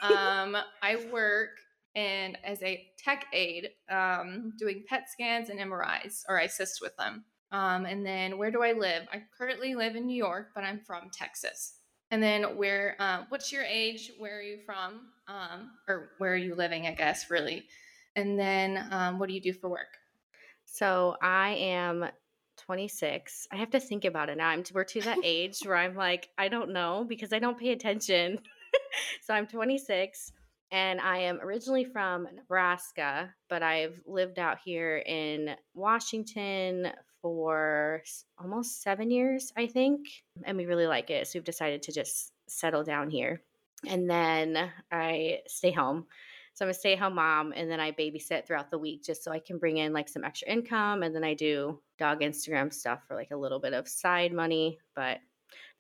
um, 0.03 0.57
I 0.83 0.97
work 1.13 1.51
and 1.97 2.37
as 2.45 2.63
a 2.63 2.87
tech 3.03 3.25
aide, 3.33 3.71
um, 3.91 4.53
doing 4.59 4.85
PET 4.87 5.11
scans 5.11 5.49
and 5.49 5.59
MRIs, 5.59 6.25
or 6.29 6.39
I 6.39 6.45
assist 6.45 6.83
with 6.83 6.95
them. 6.99 7.25
Um, 7.51 7.87
and 7.87 8.05
then 8.05 8.37
where 8.37 8.51
do 8.51 8.63
I 8.63 8.73
live? 8.73 9.09
I 9.11 9.23
currently 9.37 9.75
live 9.75 9.97
in 9.97 10.07
New 10.07 10.17
York, 10.17 10.51
but 10.55 10.63
I'm 10.63 10.79
from 10.79 11.11
Texas. 11.11 11.79
And 12.11 12.23
then 12.23 12.57
where? 12.57 12.97
Uh, 13.01 13.23
what's 13.31 13.51
your 13.51 13.63
age? 13.65 14.13
Where 14.19 14.39
are 14.39 14.43
you 14.43 14.59
from? 14.67 15.09
Um, 15.27 15.71
or 15.89 16.11
where 16.19 16.35
are 16.35 16.37
you 16.37 16.55
living? 16.55 16.87
I 16.87 16.93
guess 16.93 17.31
really. 17.31 17.65
And 18.15 18.39
then 18.39 18.87
um, 18.91 19.19
what 19.19 19.29
do 19.29 19.35
you 19.35 19.41
do 19.41 19.53
for 19.55 19.69
work? 19.69 19.99
So 20.67 21.17
I 21.23 21.51
am 21.55 22.05
26. 22.59 23.49
I 23.51 23.57
have 23.57 23.71
to 23.71 23.81
think 23.81 24.05
about 24.05 24.29
it 24.29 24.37
now. 24.37 24.49
I'm 24.49 24.65
we're 24.75 24.85
to 24.85 25.01
that 25.03 25.19
age 25.25 25.61
where 25.65 25.77
I'm 25.77 25.97
like, 25.97 26.29
I 26.37 26.49
don't 26.49 26.73
know 26.73 27.07
because 27.09 27.33
I 27.33 27.39
don't 27.39 27.59
pay 27.59 27.73
attention. 27.73 28.39
so 29.23 29.33
I'm 29.33 29.47
26 29.47 30.33
and 30.71 31.01
I 31.01 31.19
am 31.19 31.41
originally 31.41 31.85
from 31.85 32.29
Nebraska, 32.35 33.33
but 33.49 33.63
I've 33.63 34.01
lived 34.07 34.39
out 34.39 34.59
here 34.65 34.99
in 34.99 35.55
Washington 35.75 36.93
for 37.23 38.03
almost 38.39 38.83
7 38.83 39.11
years, 39.11 39.53
I 39.57 39.67
think, 39.67 40.09
and 40.45 40.57
we 40.57 40.67
really 40.67 40.87
like 40.87 41.11
it. 41.11 41.27
So 41.27 41.39
we've 41.39 41.45
decided 41.45 41.83
to 41.83 41.93
just 41.93 42.33
settle 42.49 42.85
down 42.85 43.11
here. 43.11 43.43
And 43.87 44.09
then 44.09 44.71
I 44.91 45.41
stay 45.47 45.71
home. 45.71 46.07
So 46.55 46.65
I'm 46.65 46.71
a 46.71 46.75
stay 46.75 46.97
home 46.97 47.17
mom 47.17 47.53
and 47.55 47.71
then 47.71 47.81
I 47.81 47.93
babysit 47.93 48.47
throughout 48.47 48.71
the 48.71 48.79
week 48.79 49.05
just 49.05 49.23
so 49.23 49.31
I 49.31 49.41
can 49.41 49.59
bring 49.59 49.77
in 49.77 49.93
like 49.93 50.09
some 50.09 50.25
extra 50.25 50.49
income. 50.49 51.03
And 51.03 51.15
then 51.15 51.23
I 51.23 51.35
do 51.35 51.81
dog 51.99 52.21
Instagram 52.21 52.73
stuff 52.73 53.01
for 53.07 53.15
like 53.15 53.31
a 53.31 53.37
little 53.37 53.61
bit 53.61 53.75
of 53.75 53.87
side 53.87 54.33
money. 54.33 54.79
But 54.95 55.19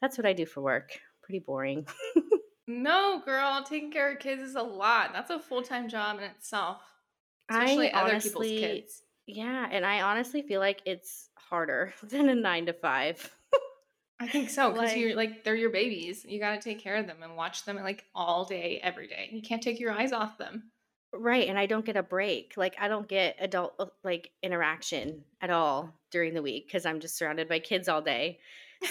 that's 0.02 0.18
what 0.18 0.26
I 0.26 0.34
do 0.34 0.44
for 0.44 0.60
work. 0.60 0.90
Pretty 1.22 1.38
boring. 1.38 1.86
No, 2.68 3.22
girl, 3.24 3.64
taking 3.68 3.92
care 3.92 4.12
of 4.12 4.18
kids 4.18 4.42
is 4.42 4.54
a 4.56 4.62
lot. 4.62 5.12
That's 5.12 5.30
a 5.30 5.38
full 5.38 5.62
time 5.62 5.88
job 5.88 6.18
in 6.18 6.24
itself, 6.24 6.82
especially 7.50 7.92
I 7.92 8.00
other 8.00 8.10
honestly, 8.12 8.48
people's 8.56 8.72
kids. 8.72 9.02
Yeah. 9.26 9.68
And 9.70 9.84
I 9.86 10.02
honestly 10.02 10.42
feel 10.42 10.60
like 10.60 10.82
it's 10.84 11.28
harder 11.36 11.94
than 12.02 12.28
a 12.28 12.34
nine 12.34 12.66
to 12.66 12.72
five. 12.72 13.32
I 14.18 14.26
think 14.26 14.48
so 14.48 14.70
because 14.72 14.90
Like- 14.92 14.96
you're 14.98 15.14
like 15.14 15.44
they're 15.44 15.54
your 15.54 15.70
babies. 15.70 16.24
You 16.26 16.40
got 16.40 16.54
to 16.54 16.60
take 16.60 16.80
care 16.80 16.96
of 16.96 17.06
them 17.06 17.22
and 17.22 17.36
watch 17.36 17.64
them 17.64 17.76
like 17.76 18.04
all 18.14 18.44
day, 18.44 18.80
every 18.82 19.06
day. 19.08 19.28
You 19.30 19.42
can't 19.42 19.62
take 19.62 19.78
your 19.78 19.92
eyes 19.92 20.12
off 20.12 20.38
them. 20.38 20.70
Right, 21.12 21.48
and 21.48 21.58
I 21.58 21.66
don't 21.66 21.84
get 21.84 21.96
a 21.96 22.02
break. 22.02 22.54
Like 22.56 22.76
I 22.80 22.88
don't 22.88 23.06
get 23.06 23.36
adult 23.38 23.74
uh, 23.78 23.86
like 24.04 24.30
interaction 24.42 25.22
at 25.40 25.50
all 25.50 25.94
during 26.10 26.34
the 26.34 26.42
week 26.42 26.70
cuz 26.72 26.84
I'm 26.86 26.98
just 26.98 27.16
surrounded 27.16 27.48
by 27.48 27.58
kids 27.58 27.88
all 27.88 28.02
day. 28.02 28.40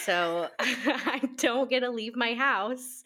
So 0.02 0.48
I 0.60 1.22
don't 1.38 1.70
get 1.70 1.82
to 1.82 1.90
leave 1.90 2.16
my 2.16 2.34
house. 2.36 3.04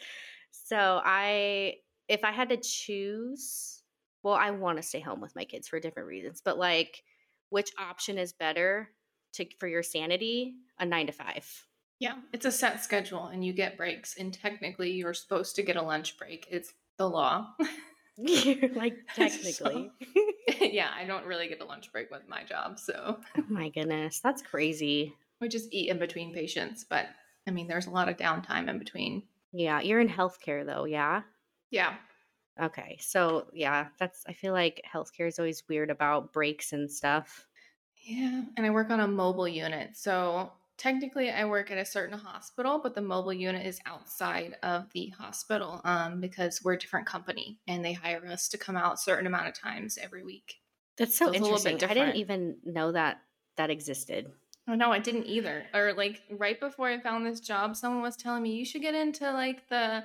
So 0.69 1.01
I 1.03 1.77
if 2.07 2.23
I 2.23 2.31
had 2.31 2.49
to 2.49 2.57
choose, 2.57 3.81
well 4.21 4.35
I 4.35 4.51
want 4.51 4.77
to 4.77 4.83
stay 4.83 4.99
home 4.99 5.19
with 5.19 5.35
my 5.35 5.45
kids 5.45 5.67
for 5.67 5.79
different 5.79 6.07
reasons, 6.07 6.41
but 6.45 6.59
like 6.59 7.03
which 7.49 7.71
option 7.79 8.19
is 8.19 8.33
better 8.33 8.89
to 9.33 9.45
for 9.59 9.67
your 9.67 9.81
sanity? 9.81 10.53
A 10.77 10.85
9 10.85 11.07
to 11.07 11.11
5. 11.11 11.65
Yeah, 11.99 12.17
it's 12.31 12.45
a 12.45 12.51
set 12.51 12.83
schedule 12.83 13.25
and 13.25 13.43
you 13.43 13.51
get 13.51 13.77
breaks. 13.77 14.15
And 14.15 14.31
technically, 14.31 14.91
you're 14.91 15.15
supposed 15.15 15.55
to 15.55 15.63
get 15.63 15.75
a 15.75 15.81
lunch 15.81 16.17
break. 16.17 16.47
It's 16.51 16.73
the 16.97 17.09
law. 17.09 17.55
Like 18.19 18.97
So- 19.15 19.27
technically. 19.27 19.91
yeah, 20.59 20.89
I 20.95 21.05
don't 21.05 21.25
really 21.25 21.47
get 21.47 21.61
a 21.61 21.65
lunch 21.65 21.91
break 21.91 22.11
with 22.11 22.27
my 22.27 22.43
job. 22.43 22.77
So 22.77 23.17
oh 23.38 23.43
my 23.47 23.69
goodness, 23.69 24.19
that's 24.19 24.41
crazy. 24.43 25.15
We 25.41 25.47
just 25.47 25.73
eat 25.73 25.89
in 25.89 25.97
between 25.97 26.33
patients, 26.33 26.83
but 26.88 27.07
I 27.47 27.51
mean, 27.51 27.67
there's 27.67 27.88
a 27.88 27.91
lot 27.91 28.09
of 28.09 28.17
downtime 28.17 28.69
in 28.69 28.77
between. 28.77 29.23
Yeah, 29.51 29.79
you're 29.82 30.00
in 30.00 30.10
healthcare 30.10 30.65
though, 30.65 30.86
yeah? 30.86 31.24
Yeah. 31.72 31.98
Okay. 32.60 32.98
So, 33.00 33.50
yeah, 33.53 33.89
that's 34.00 34.24
I 34.27 34.34
feel 34.34 34.53
like 34.53 34.82
healthcare 34.86 35.27
is 35.27 35.39
always 35.39 35.68
weird 35.68 35.89
about 35.89 36.34
breaks 36.34 36.74
and 36.74 36.91
stuff. 36.91 37.48
Yeah, 37.98 38.46
and 38.58 38.65
I 38.65 38.70
work 38.70 38.89
on 38.89 39.00
a 39.00 39.08
mobile 39.08 39.48
unit. 39.48 39.96
So, 39.98 40.53
technically 40.77 41.29
I 41.29 41.46
work 41.46 41.70
at 41.72 41.77
a 41.77 41.86
certain 41.86 42.18
hospital, 42.18 42.79
but 42.82 42.96
the 42.96 43.01
mobile 43.01 43.34
unit 43.34 43.65
is 43.65 43.82
outside 43.86 44.56
of 44.63 44.89
the 44.94 45.10
hospital 45.10 45.82
um, 45.84 46.22
because 46.22 46.63
we're 46.63 46.74
a 46.74 46.79
different 46.79 47.06
company 47.06 47.60
and 47.68 47.84
they 47.84 47.94
hire 47.94 48.25
us 48.25 48.48
to 48.50 48.58
come 48.58 48.77
out 48.77 48.94
a 48.94 48.98
certain 48.98 49.27
amount 49.27 49.50
of 49.50 49.53
times 49.53 49.98
every 49.98 50.24
week. 50.24 50.62
That's 50.98 51.15
so, 51.18 51.32
so 51.34 51.34
interesting. 51.34 51.84
I 51.84 51.94
didn't 51.94 52.15
even 52.15 52.60
know 52.63 52.91
that 52.91 53.22
that 53.58 53.70
existed. 53.70 54.32
Oh 54.69 54.75
no, 54.75 54.91
I 54.91 54.99
didn't 54.99 55.25
either. 55.25 55.65
Or 55.73 55.93
like 55.93 56.21
right 56.29 56.59
before 56.59 56.88
I 56.88 56.99
found 56.99 57.25
this 57.25 57.39
job, 57.39 57.75
someone 57.75 58.03
was 58.03 58.15
telling 58.15 58.43
me 58.43 58.51
you 58.51 58.65
should 58.65 58.83
get 58.83 58.93
into 58.93 59.31
like 59.31 59.67
the 59.67 60.03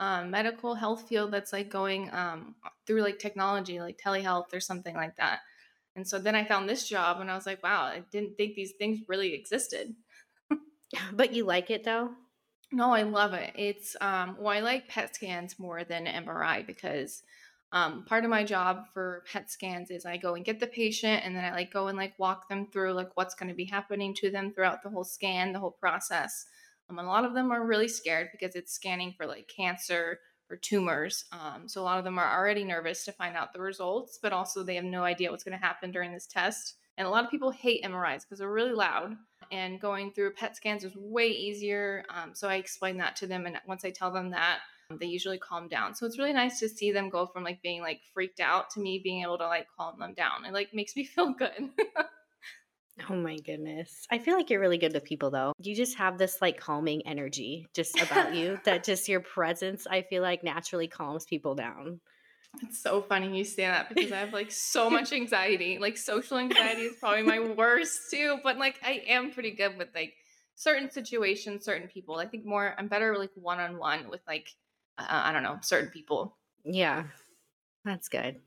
um, 0.00 0.30
medical 0.32 0.74
health 0.74 1.06
field 1.08 1.30
that's 1.30 1.52
like 1.52 1.70
going 1.70 2.12
um, 2.12 2.56
through 2.86 3.02
like 3.02 3.20
technology, 3.20 3.78
like 3.78 4.00
telehealth 4.04 4.52
or 4.52 4.58
something 4.58 4.96
like 4.96 5.16
that. 5.16 5.40
And 5.94 6.08
so 6.08 6.18
then 6.18 6.34
I 6.34 6.44
found 6.44 6.68
this 6.68 6.88
job 6.88 7.20
and 7.20 7.30
I 7.30 7.36
was 7.36 7.46
like, 7.46 7.62
wow, 7.62 7.82
I 7.82 8.02
didn't 8.10 8.36
think 8.36 8.56
these 8.56 8.72
things 8.78 8.98
really 9.06 9.32
existed. 9.32 9.94
but 11.12 11.32
you 11.32 11.44
like 11.44 11.70
it 11.70 11.84
though? 11.84 12.10
No, 12.72 12.92
I 12.92 13.02
love 13.02 13.32
it. 13.34 13.52
It's 13.54 13.96
um 14.00 14.36
well, 14.40 14.56
I 14.56 14.60
like 14.60 14.88
PET 14.88 15.14
scans 15.14 15.58
more 15.58 15.84
than 15.84 16.06
MRI 16.06 16.66
because 16.66 17.22
um, 17.72 18.04
part 18.04 18.24
of 18.24 18.30
my 18.30 18.42
job 18.44 18.86
for 18.92 19.22
PET 19.30 19.50
scans 19.50 19.90
is 19.90 20.04
I 20.04 20.16
go 20.16 20.34
and 20.34 20.44
get 20.44 20.58
the 20.58 20.66
patient 20.66 21.22
and 21.24 21.36
then 21.36 21.44
I 21.44 21.52
like 21.52 21.72
go 21.72 21.86
and 21.86 21.96
like 21.96 22.18
walk 22.18 22.48
them 22.48 22.66
through 22.66 22.94
like 22.94 23.10
what's 23.14 23.34
going 23.34 23.48
to 23.48 23.54
be 23.54 23.64
happening 23.64 24.12
to 24.16 24.30
them 24.30 24.52
throughout 24.52 24.82
the 24.82 24.90
whole 24.90 25.04
scan, 25.04 25.52
the 25.52 25.60
whole 25.60 25.70
process. 25.70 26.46
Um, 26.88 26.98
a 26.98 27.04
lot 27.04 27.24
of 27.24 27.34
them 27.34 27.52
are 27.52 27.64
really 27.64 27.86
scared 27.86 28.30
because 28.32 28.56
it's 28.56 28.72
scanning 28.72 29.14
for 29.16 29.24
like 29.24 29.48
cancer 29.54 30.18
or 30.50 30.56
tumors. 30.56 31.26
Um, 31.32 31.68
so 31.68 31.80
a 31.80 31.84
lot 31.84 31.98
of 31.98 32.04
them 32.04 32.18
are 32.18 32.36
already 32.36 32.64
nervous 32.64 33.04
to 33.04 33.12
find 33.12 33.36
out 33.36 33.52
the 33.52 33.60
results, 33.60 34.18
but 34.20 34.32
also 34.32 34.64
they 34.64 34.74
have 34.74 34.84
no 34.84 35.04
idea 35.04 35.30
what's 35.30 35.44
going 35.44 35.58
to 35.58 35.64
happen 35.64 35.92
during 35.92 36.12
this 36.12 36.26
test. 36.26 36.74
And 36.98 37.06
a 37.06 37.10
lot 37.10 37.24
of 37.24 37.30
people 37.30 37.52
hate 37.52 37.84
MRIs 37.84 38.22
because 38.22 38.40
they're 38.40 38.50
really 38.50 38.74
loud 38.74 39.16
and 39.52 39.80
going 39.80 40.12
through 40.12 40.32
PET 40.32 40.56
scans 40.56 40.84
is 40.84 40.94
way 40.96 41.28
easier. 41.28 42.04
Um, 42.10 42.32
so 42.34 42.48
I 42.48 42.56
explain 42.56 42.96
that 42.98 43.16
to 43.16 43.26
them. 43.28 43.46
And 43.46 43.56
once 43.66 43.84
I 43.84 43.90
tell 43.90 44.10
them 44.10 44.30
that, 44.30 44.58
they 44.98 45.06
usually 45.06 45.38
calm 45.38 45.68
down. 45.68 45.94
So 45.94 46.06
it's 46.06 46.18
really 46.18 46.32
nice 46.32 46.58
to 46.60 46.68
see 46.68 46.92
them 46.92 47.08
go 47.08 47.26
from 47.26 47.44
like 47.44 47.62
being 47.62 47.80
like 47.80 48.00
freaked 48.12 48.40
out 48.40 48.70
to 48.70 48.80
me 48.80 49.00
being 49.02 49.22
able 49.22 49.38
to 49.38 49.46
like 49.46 49.66
calm 49.76 49.98
them 49.98 50.14
down. 50.14 50.44
It 50.44 50.52
like 50.52 50.74
makes 50.74 50.96
me 50.96 51.04
feel 51.04 51.32
good. 51.32 51.70
oh 53.08 53.14
my 53.14 53.36
goodness. 53.36 54.06
I 54.10 54.18
feel 54.18 54.36
like 54.36 54.50
you're 54.50 54.60
really 54.60 54.78
good 54.78 54.92
with 54.92 55.04
people 55.04 55.30
though. 55.30 55.52
You 55.62 55.76
just 55.76 55.96
have 55.98 56.18
this 56.18 56.38
like 56.40 56.58
calming 56.58 57.06
energy 57.06 57.66
just 57.74 58.00
about 58.00 58.34
you 58.34 58.58
that 58.64 58.84
just 58.84 59.08
your 59.08 59.20
presence, 59.20 59.86
I 59.88 60.02
feel 60.02 60.22
like 60.22 60.42
naturally 60.42 60.88
calms 60.88 61.24
people 61.24 61.54
down. 61.54 62.00
It's 62.62 62.82
so 62.82 63.00
funny 63.00 63.36
you 63.38 63.44
say 63.44 63.62
that 63.66 63.88
because 63.88 64.10
I 64.10 64.18
have 64.18 64.32
like 64.32 64.50
so 64.50 64.90
much 64.90 65.12
anxiety. 65.12 65.78
Like 65.78 65.96
social 65.96 66.38
anxiety 66.38 66.82
is 66.82 66.96
probably 66.98 67.22
my 67.22 67.38
worst 67.38 68.10
too, 68.10 68.38
but 68.42 68.58
like 68.58 68.80
I 68.82 69.02
am 69.06 69.30
pretty 69.30 69.52
good 69.52 69.78
with 69.78 69.88
like 69.94 70.14
certain 70.56 70.90
situations, 70.90 71.64
certain 71.64 71.86
people. 71.86 72.16
I 72.16 72.26
think 72.26 72.44
more 72.44 72.74
I'm 72.76 72.88
better 72.88 73.16
like 73.16 73.30
one 73.34 73.60
on 73.60 73.78
one 73.78 74.10
with 74.10 74.20
like 74.26 74.48
uh, 75.00 75.22
I 75.24 75.32
don't 75.32 75.42
know, 75.42 75.58
certain 75.62 75.90
people. 75.90 76.36
Yeah. 76.64 77.04
That's 77.84 78.08
good. 78.08 78.40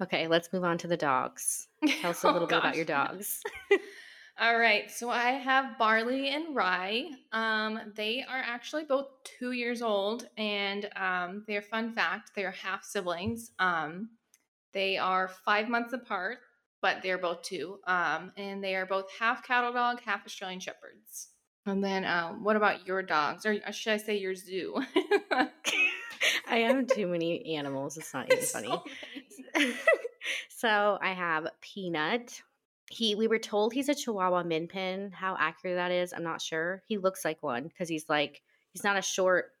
Okay, 0.00 0.28
let's 0.28 0.52
move 0.52 0.64
on 0.64 0.78
to 0.78 0.86
the 0.86 0.96
dogs. 0.96 1.68
Tell 2.00 2.10
us 2.10 2.22
a 2.22 2.28
little 2.28 2.44
oh, 2.44 2.46
bit 2.46 2.58
about 2.58 2.76
your 2.76 2.84
dogs. 2.84 3.42
All 4.40 4.56
right, 4.56 4.88
so 4.88 5.10
I 5.10 5.32
have 5.32 5.76
Barley 5.78 6.28
and 6.28 6.54
Rye. 6.54 7.10
Um, 7.32 7.80
they 7.96 8.22
are 8.22 8.38
actually 8.38 8.84
both 8.84 9.08
two 9.24 9.50
years 9.50 9.82
old, 9.82 10.28
and 10.36 10.88
um, 10.94 11.42
they're 11.48 11.60
fun 11.60 11.92
fact 11.92 12.30
they're 12.36 12.52
half 12.52 12.84
siblings. 12.84 13.50
Um, 13.58 14.10
they 14.72 14.96
are 14.96 15.26
five 15.44 15.68
months 15.68 15.92
apart, 15.92 16.38
but 16.80 17.02
they're 17.02 17.18
both 17.18 17.42
two, 17.42 17.80
um, 17.88 18.30
and 18.36 18.62
they 18.62 18.76
are 18.76 18.86
both 18.86 19.06
half 19.18 19.42
cattle 19.42 19.72
dog, 19.72 20.00
half 20.02 20.24
Australian 20.24 20.60
shepherds. 20.60 21.30
And 21.66 21.82
then, 21.82 22.04
um, 22.04 22.44
what 22.44 22.54
about 22.54 22.86
your 22.86 23.02
dogs, 23.02 23.44
or 23.44 23.58
uh, 23.66 23.72
should 23.72 23.94
I 23.94 23.96
say 23.96 24.18
your 24.18 24.36
zoo? 24.36 24.80
I 26.48 26.58
have 26.58 26.86
too 26.86 27.06
many 27.06 27.56
animals. 27.56 27.96
It's 27.96 28.12
not 28.14 28.32
even 28.32 28.44
funny. 28.44 28.68
So, 28.68 28.82
so 30.48 30.98
I 31.00 31.12
have 31.12 31.48
Peanut 31.60 32.42
he 32.90 33.14
we 33.14 33.26
were 33.26 33.38
told 33.38 33.72
he's 33.72 33.88
a 33.88 33.94
chihuahua 33.94 34.42
min 34.42 34.66
pin 34.66 35.10
how 35.12 35.36
accurate 35.38 35.76
that 35.76 35.90
is 35.90 36.12
i'm 36.12 36.22
not 36.22 36.40
sure 36.40 36.82
he 36.86 36.96
looks 36.96 37.24
like 37.24 37.42
one 37.42 37.64
because 37.64 37.88
he's 37.88 38.08
like 38.08 38.42
he's 38.72 38.84
not 38.84 38.96
a 38.96 39.02
short 39.02 39.52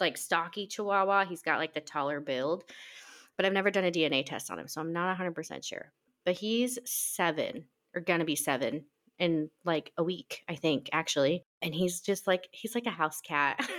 like 0.00 0.16
stocky 0.16 0.66
chihuahua 0.66 1.24
he's 1.24 1.42
got 1.42 1.58
like 1.58 1.74
the 1.74 1.80
taller 1.80 2.20
build 2.20 2.64
but 3.36 3.44
i've 3.44 3.52
never 3.52 3.70
done 3.70 3.84
a 3.84 3.90
dna 3.90 4.24
test 4.24 4.50
on 4.50 4.58
him 4.58 4.68
so 4.68 4.80
i'm 4.80 4.92
not 4.92 5.16
100% 5.16 5.64
sure 5.64 5.92
but 6.24 6.36
he's 6.36 6.78
seven 6.84 7.64
or 7.94 8.00
gonna 8.00 8.24
be 8.24 8.36
seven 8.36 8.84
in 9.18 9.50
like 9.64 9.92
a 9.96 10.04
week 10.04 10.44
i 10.48 10.54
think 10.54 10.88
actually 10.92 11.44
and 11.62 11.74
he's 11.74 12.00
just 12.00 12.26
like 12.26 12.48
he's 12.52 12.74
like 12.74 12.86
a 12.86 12.90
house 12.90 13.20
cat 13.20 13.58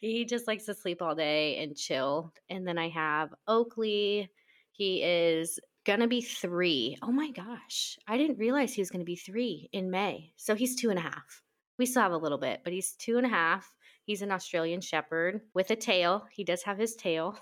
he 0.00 0.24
just 0.24 0.46
likes 0.46 0.64
to 0.64 0.74
sleep 0.74 1.02
all 1.02 1.14
day 1.14 1.58
and 1.58 1.76
chill 1.76 2.32
and 2.50 2.66
then 2.66 2.78
i 2.78 2.88
have 2.88 3.34
oakley 3.46 4.30
he 4.72 5.02
is 5.02 5.58
gonna 5.88 6.06
be 6.06 6.20
three. 6.20 6.98
Oh 7.02 7.10
my 7.10 7.30
gosh. 7.30 7.98
I 8.06 8.18
didn't 8.18 8.38
realize 8.38 8.74
he 8.74 8.82
was 8.82 8.90
gonna 8.90 9.04
be 9.04 9.16
three 9.16 9.70
in 9.72 9.90
May. 9.90 10.32
So 10.36 10.54
he's 10.54 10.76
two 10.76 10.90
and 10.90 10.98
a 10.98 11.02
half. 11.02 11.42
We 11.78 11.86
still 11.86 12.02
have 12.02 12.12
a 12.12 12.18
little 12.18 12.36
bit, 12.36 12.60
but 12.62 12.74
he's 12.74 12.92
two 12.92 13.16
and 13.16 13.26
a 13.26 13.30
half. 13.30 13.72
He's 14.04 14.20
an 14.20 14.30
Australian 14.30 14.82
Shepherd 14.82 15.40
with 15.54 15.70
a 15.70 15.76
tail. 15.76 16.26
He 16.30 16.44
does 16.44 16.62
have 16.64 16.76
his 16.76 16.94
tail. 16.94 17.38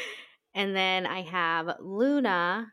and 0.54 0.76
then 0.76 1.06
I 1.06 1.22
have 1.22 1.74
Luna, 1.80 2.72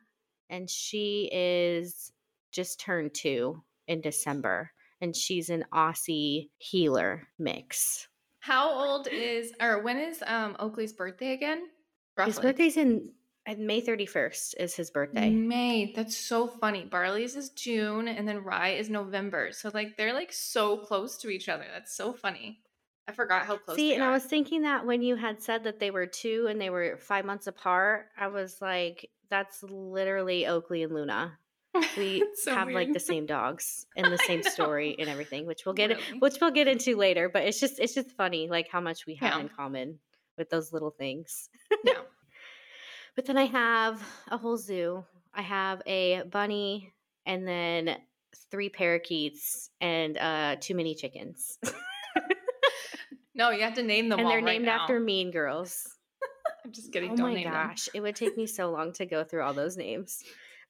and 0.50 0.70
she 0.70 1.28
is 1.34 2.12
just 2.52 2.80
turned 2.80 3.16
two 3.16 3.64
in 3.88 4.02
December. 4.02 4.72
And 5.02 5.16
she's 5.16 5.50
an 5.50 5.66
Aussie 5.74 6.50
heeler 6.60 7.28
mix. 7.40 8.08
How 8.46 8.70
old 8.70 9.08
is 9.08 9.54
or 9.60 9.82
when 9.82 9.98
is 9.98 10.24
um 10.28 10.56
Oakley's 10.60 10.94
birthday 10.94 11.34
again? 11.34 11.64
Roughly? 12.16 12.32
His 12.32 12.40
birthday's 12.40 12.78
in 12.78 13.10
May 13.58 13.82
31st 13.82 14.54
is 14.60 14.76
his 14.76 14.92
birthday. 14.92 15.32
May. 15.32 15.94
That's 15.96 16.16
so 16.16 16.46
funny. 16.48 16.84
Barley's 16.84 17.36
is 17.36 17.50
June 17.50 18.08
and 18.08 18.28
then 18.28 18.44
Rye 18.44 18.74
is 18.74 18.88
November. 18.88 19.52
So 19.52 19.72
like 19.74 19.98
they're 19.98 20.14
like 20.14 20.32
so 20.32 20.78
close 20.78 21.18
to 21.18 21.30
each 21.30 21.50
other. 21.50 21.66
That's 21.74 21.96
so 21.98 22.14
funny. 22.14 22.60
I 23.08 23.14
forgot 23.14 23.48
how 23.48 23.58
close 23.58 23.78
See, 23.78 23.96
and 23.96 24.04
are. 24.04 24.12
I 24.12 24.14
was 24.14 24.26
thinking 24.26 24.62
that 24.62 24.86
when 24.86 25.02
you 25.02 25.16
had 25.16 25.42
said 25.42 25.64
that 25.64 25.80
they 25.80 25.90
were 25.90 26.06
two 26.06 26.46
and 26.48 26.62
they 26.62 26.70
were 26.70 26.98
five 26.98 27.26
months 27.26 27.48
apart, 27.48 28.10
I 28.16 28.28
was 28.28 28.62
like, 28.62 29.10
that's 29.28 29.64
literally 29.64 30.46
Oakley 30.46 30.84
and 30.84 30.94
Luna. 30.94 31.40
We 31.98 32.26
so 32.36 32.54
have 32.54 32.68
weird. 32.68 32.76
like 32.76 32.94
the 32.94 33.00
same 33.00 33.26
dogs 33.26 33.86
and 33.98 34.12
the 34.12 34.18
same 34.20 34.44
story 34.44 34.96
and 35.00 35.10
everything, 35.10 35.46
which 35.46 35.66
we'll 35.66 35.76
get 35.76 35.90
really? 35.90 36.20
which 36.20 36.36
we'll 36.40 36.52
get 36.52 36.68
into 36.68 36.96
later. 36.96 37.30
But 37.30 37.44
it's 37.44 37.60
just 37.60 37.80
it's 37.80 37.94
just 37.94 38.12
funny 38.12 38.48
like 38.50 38.70
how 38.70 38.82
much 38.82 39.06
we 39.06 39.16
have 39.16 39.34
yeah. 39.36 39.40
in 39.42 39.50
common 39.50 40.00
with 40.38 40.50
those 40.50 40.74
little 40.74 40.92
things. 40.92 41.50
yeah. 41.84 41.94
But 43.16 43.28
then 43.28 43.38
I 43.38 43.46
have 43.46 44.04
a 44.30 44.36
whole 44.36 44.58
zoo. 44.58 45.06
I 45.34 45.42
have 45.42 45.82
a 45.86 46.24
bunny 46.24 46.92
and 47.26 47.48
then 47.48 47.96
three 48.52 48.68
parakeets 48.68 49.70
and 49.80 50.18
uh, 50.18 50.58
too 50.60 50.76
many 50.76 50.96
chickens. 50.96 51.58
no, 53.34 53.52
you 53.52 53.62
have 53.62 53.76
to 53.76 53.84
name 53.84 54.10
them 54.10 54.20
and 54.20 54.28
they're 54.28 54.40
right 54.40 54.44
named 54.44 54.66
now. 54.66 54.82
after 54.82 55.00
Mean 55.00 55.32
Girls. 55.32 55.88
I'm 56.66 56.74
just 56.74 56.92
kidding. 56.92 57.12
Oh 57.12 57.16
Don't 57.16 57.34
my 57.36 57.44
gosh, 57.44 57.88
it 57.94 58.02
would 58.02 58.16
take 58.16 58.36
me 58.36 58.48
so 58.48 58.72
long 58.72 58.92
to 58.94 59.06
go 59.06 59.24
through 59.24 59.44
all 59.44 59.54
those 59.54 59.78
names. 59.78 60.24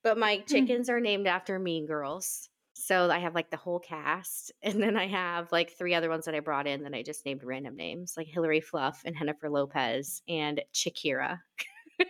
But 0.06 0.20
my 0.20 0.38
chickens 0.38 0.88
are 0.88 1.00
named 1.00 1.26
after 1.26 1.58
Mean 1.58 1.88
Girls. 1.88 2.48
So 2.76 3.10
I 3.10 3.18
have 3.18 3.34
like 3.34 3.50
the 3.50 3.58
whole 3.58 3.80
cast, 3.80 4.52
and 4.62 4.80
then 4.80 4.96
I 4.96 5.08
have 5.08 5.52
like 5.52 5.72
three 5.72 5.96
other 5.96 6.10
ones 6.10 6.26
that 6.26 6.36
I 6.36 6.42
brought 6.42 6.68
in 6.68 6.84
that 6.84 6.94
I 6.94 7.02
just 7.02 7.26
named 7.26 7.44
random 7.44 7.76
names, 7.76 8.14
like 8.16 8.28
Hillary 8.28 8.62
Fluff 8.62 9.02
and 9.04 9.18
Jennifer 9.18 9.50
Lopez 9.50 10.22
and 10.28 10.62
Shakira. 10.76 11.40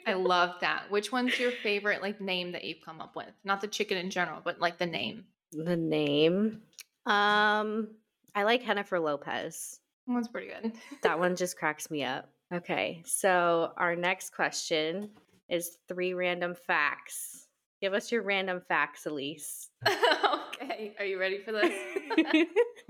I 0.06 0.14
love 0.14 0.56
that. 0.60 0.92
Which 0.92 1.14
one's 1.14 1.40
your 1.40 1.52
favorite 1.52 2.02
like 2.02 2.20
name 2.20 2.52
that 2.52 2.66
you've 2.66 2.82
come 2.84 3.00
up 3.00 3.16
with? 3.16 3.32
Not 3.46 3.62
the 3.62 3.68
chicken 3.68 3.98
in 3.98 4.10
general, 4.10 4.42
but 4.44 4.60
like 4.60 4.78
the 4.78 4.86
name. 4.86 5.24
The 5.54 5.78
name. 5.78 6.64
Um, 7.06 7.88
I 8.36 8.44
like 8.44 8.66
Jennifer 8.66 9.00
Lopez. 9.00 9.80
That's 10.06 10.28
pretty 10.28 10.48
good. 10.48 10.74
that 11.04 11.18
one 11.18 11.38
just 11.38 11.58
cracks 11.58 11.90
me 11.90 12.04
up. 12.04 12.30
Okay, 12.54 13.04
so 13.06 13.72
our 13.78 13.96
next 13.96 14.36
question 14.36 15.12
is 15.48 15.78
three 15.88 16.14
random 16.14 16.56
facts. 16.56 17.45
Give 17.82 17.94
us 17.94 18.12
your 18.12 18.24
random 18.24 18.62
facts, 18.68 19.06
Elice. 19.06 19.70
okay, 19.88 20.94
are 20.98 21.06
you 21.06 21.20
ready 21.20 21.40
for 21.40 21.52
this? 21.52 21.74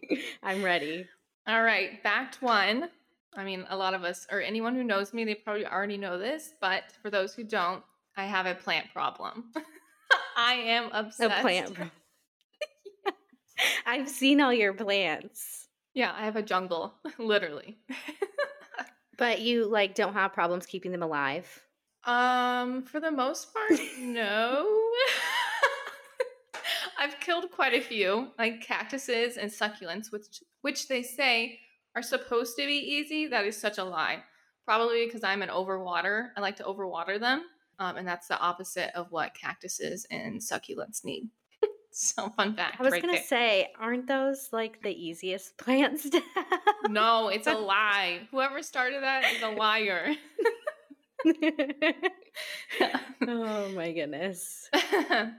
I'm 0.44 0.64
ready. 0.64 1.08
All 1.48 1.64
right, 1.64 2.02
fact 2.04 2.42
one 2.42 2.90
I 3.38 3.44
mean, 3.44 3.66
a 3.70 3.76
lot 3.76 3.94
of 3.94 4.04
us, 4.04 4.26
or 4.32 4.42
anyone 4.42 4.76
who 4.76 4.84
knows 4.84 5.14
me, 5.14 5.26
they 5.26 5.36
probably 5.36 5.66
already 5.66 5.98
know 5.98 6.18
this, 6.18 6.54
but 6.62 6.84
for 7.02 7.10
those 7.10 7.34
who 7.34 7.44
don't, 7.44 7.84
I 8.16 8.26
have 8.26 8.46
a 8.46 8.56
plant 8.56 8.88
problem. 8.94 9.52
I 10.38 10.54
am 10.54 10.90
obsessed. 10.94 11.38
A 11.38 11.42
plant. 11.42 11.74
problem. 11.74 11.92
I've 13.86 14.10
seen 14.10 14.42
all 14.42 14.54
your 14.54 14.74
plants. 14.74 15.68
Yeah, 15.94 16.14
I 16.16 16.26
have 16.26 16.36
a 16.36 16.42
jungle, 16.42 16.94
literally. 17.18 17.78
but 19.18 19.42
you 19.42 19.66
like 19.66 19.96
don't 19.96 20.14
have 20.14 20.34
problems 20.34 20.66
keeping 20.66 20.92
them 20.92 21.04
alive? 21.04 21.62
Um, 22.06 22.84
for 22.84 23.00
the 23.00 23.12
most 23.12 23.54
part, 23.54 23.80
no. 24.00 24.68
I've 27.00 27.20
killed 27.20 27.52
quite 27.52 27.74
a 27.74 27.82
few, 27.82 28.30
like 28.38 28.62
cactuses 28.62 29.38
and 29.38 29.52
succulents, 29.52 30.12
which 30.12 30.42
which 30.62 30.88
they 30.88 31.04
say 31.04 31.60
are 31.96 32.02
supposed 32.02 32.56
to 32.58 32.66
be 32.66 32.74
easy. 32.74 33.28
That 33.28 33.46
is 33.46 33.58
such 33.58 33.78
a 33.78 33.84
lie. 33.84 34.24
Probably 34.66 35.06
because 35.06 35.24
I'm 35.24 35.42
an 35.42 35.50
overwater. 35.50 36.30
I 36.36 36.42
like 36.42 36.56
to 36.58 36.64
overwater 36.64 37.20
them, 37.20 37.44
um, 37.80 37.98
and 37.98 38.08
that's 38.08 38.28
the 38.28 38.40
opposite 38.40 38.96
of 38.96 39.12
what 39.12 39.34
cactuses 39.34 40.06
and 40.10 40.40
succulents 40.40 41.04
need. 41.04 41.30
so 41.92 42.30
fun 42.30 42.56
fact. 42.56 42.80
I 42.80 42.84
was 42.84 42.92
right 42.92 43.02
gonna 43.02 43.14
there. 43.14 43.24
say, 43.24 43.72
aren't 43.80 44.08
those 44.08 44.50
like 44.52 44.82
the 44.82 44.90
easiest 44.90 45.58
plants 45.58 46.10
to 46.10 46.22
have? 46.36 46.92
No, 46.92 47.30
it's 47.30 47.48
a 47.48 47.54
lie. 47.54 48.22
Whoever 48.32 48.62
started 48.62 49.04
that 49.04 49.26
is 49.34 49.42
a 49.42 49.50
liar. 49.50 50.16
oh 53.28 53.70
my 53.70 53.92
goodness. 53.92 54.70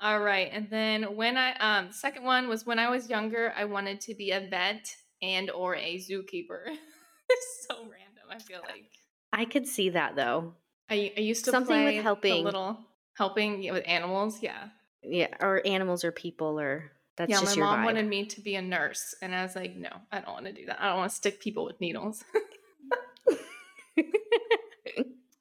All 0.00 0.20
right. 0.20 0.50
And 0.52 0.68
then 0.70 1.16
when 1.16 1.36
I 1.36 1.52
um 1.54 1.92
second 1.92 2.24
one 2.24 2.48
was 2.48 2.66
when 2.66 2.78
I 2.78 2.90
was 2.90 3.08
younger, 3.08 3.52
I 3.56 3.64
wanted 3.64 4.00
to 4.02 4.14
be 4.14 4.32
a 4.32 4.40
vet 4.40 4.94
and 5.22 5.50
or 5.50 5.76
a 5.76 5.98
zookeeper. 5.98 6.66
it's 7.28 7.66
so 7.68 7.76
random, 7.76 8.24
I 8.30 8.38
feel 8.38 8.60
like. 8.68 8.90
I 9.32 9.44
could 9.44 9.66
see 9.66 9.90
that 9.90 10.16
though. 10.16 10.54
I, 10.90 11.12
I 11.16 11.20
used 11.20 11.44
to 11.46 11.50
Something 11.50 11.74
play 11.74 11.96
with 11.96 12.02
helping. 12.02 12.44
little 12.44 12.78
helping 13.16 13.72
with 13.72 13.84
animals, 13.86 14.42
yeah. 14.42 14.68
Yeah, 15.02 15.28
or 15.40 15.62
animals 15.66 16.04
or 16.04 16.12
people 16.12 16.58
or 16.58 16.90
that's 17.16 17.30
yeah, 17.30 17.40
just 17.40 17.56
my 17.56 17.60
your 17.60 17.66
mom 17.66 17.80
vibe. 17.80 17.84
wanted 17.84 18.08
me 18.08 18.26
to 18.26 18.40
be 18.40 18.56
a 18.56 18.62
nurse 18.62 19.14
and 19.22 19.34
I 19.34 19.42
was 19.42 19.54
like, 19.54 19.76
no, 19.76 19.90
I 20.10 20.20
don't 20.20 20.32
want 20.32 20.46
to 20.46 20.52
do 20.52 20.66
that. 20.66 20.82
I 20.82 20.88
don't 20.88 20.98
want 20.98 21.10
to 21.10 21.16
stick 21.16 21.40
people 21.40 21.64
with 21.64 21.80
needles. 21.80 22.24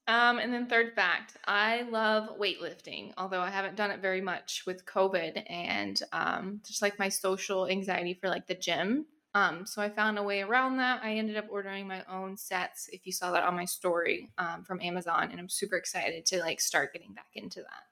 Um, 0.08 0.40
and 0.40 0.54
then 0.54 0.68
third 0.68 0.94
fact, 0.94 1.38
I 1.46 1.84
love 1.84 2.38
weightlifting, 2.38 3.14
although 3.18 3.40
I 3.40 3.50
haven't 3.50 3.78
done 3.78 3.92
it 3.92 4.02
very 4.02 4.20
much 4.20 4.64
with 4.68 4.86
COVID 4.86 5.50
and 5.50 6.02
um, 6.12 6.62
just 6.66 6.82
like 6.82 7.00
my 7.00 7.08
social 7.08 7.68
anxiety 7.68 8.14
for 8.14 8.28
like 8.28 8.48
the 8.48 8.56
gym. 8.56 9.06
Um, 9.36 9.66
so 9.66 9.82
I 9.82 9.90
found 9.90 10.20
a 10.20 10.24
way 10.24 10.42
around 10.42 10.78
that. 10.78 11.02
I 11.04 11.14
ended 11.16 11.38
up 11.38 11.48
ordering 11.50 11.88
my 11.88 12.04
own 12.12 12.38
sets. 12.38 12.90
If 12.92 13.06
you 13.06 13.12
saw 13.12 13.32
that 13.32 13.44
on 13.44 13.56
my 13.56 13.66
story 13.66 14.30
um, 14.38 14.64
from 14.64 14.82
Amazon, 14.82 15.30
and 15.32 15.40
I'm 15.40 15.50
super 15.50 15.78
excited 15.78 16.26
to 16.28 16.40
like 16.40 16.60
start 16.60 16.94
getting 16.94 17.14
back 17.14 17.30
into 17.34 17.62
that. 17.62 17.84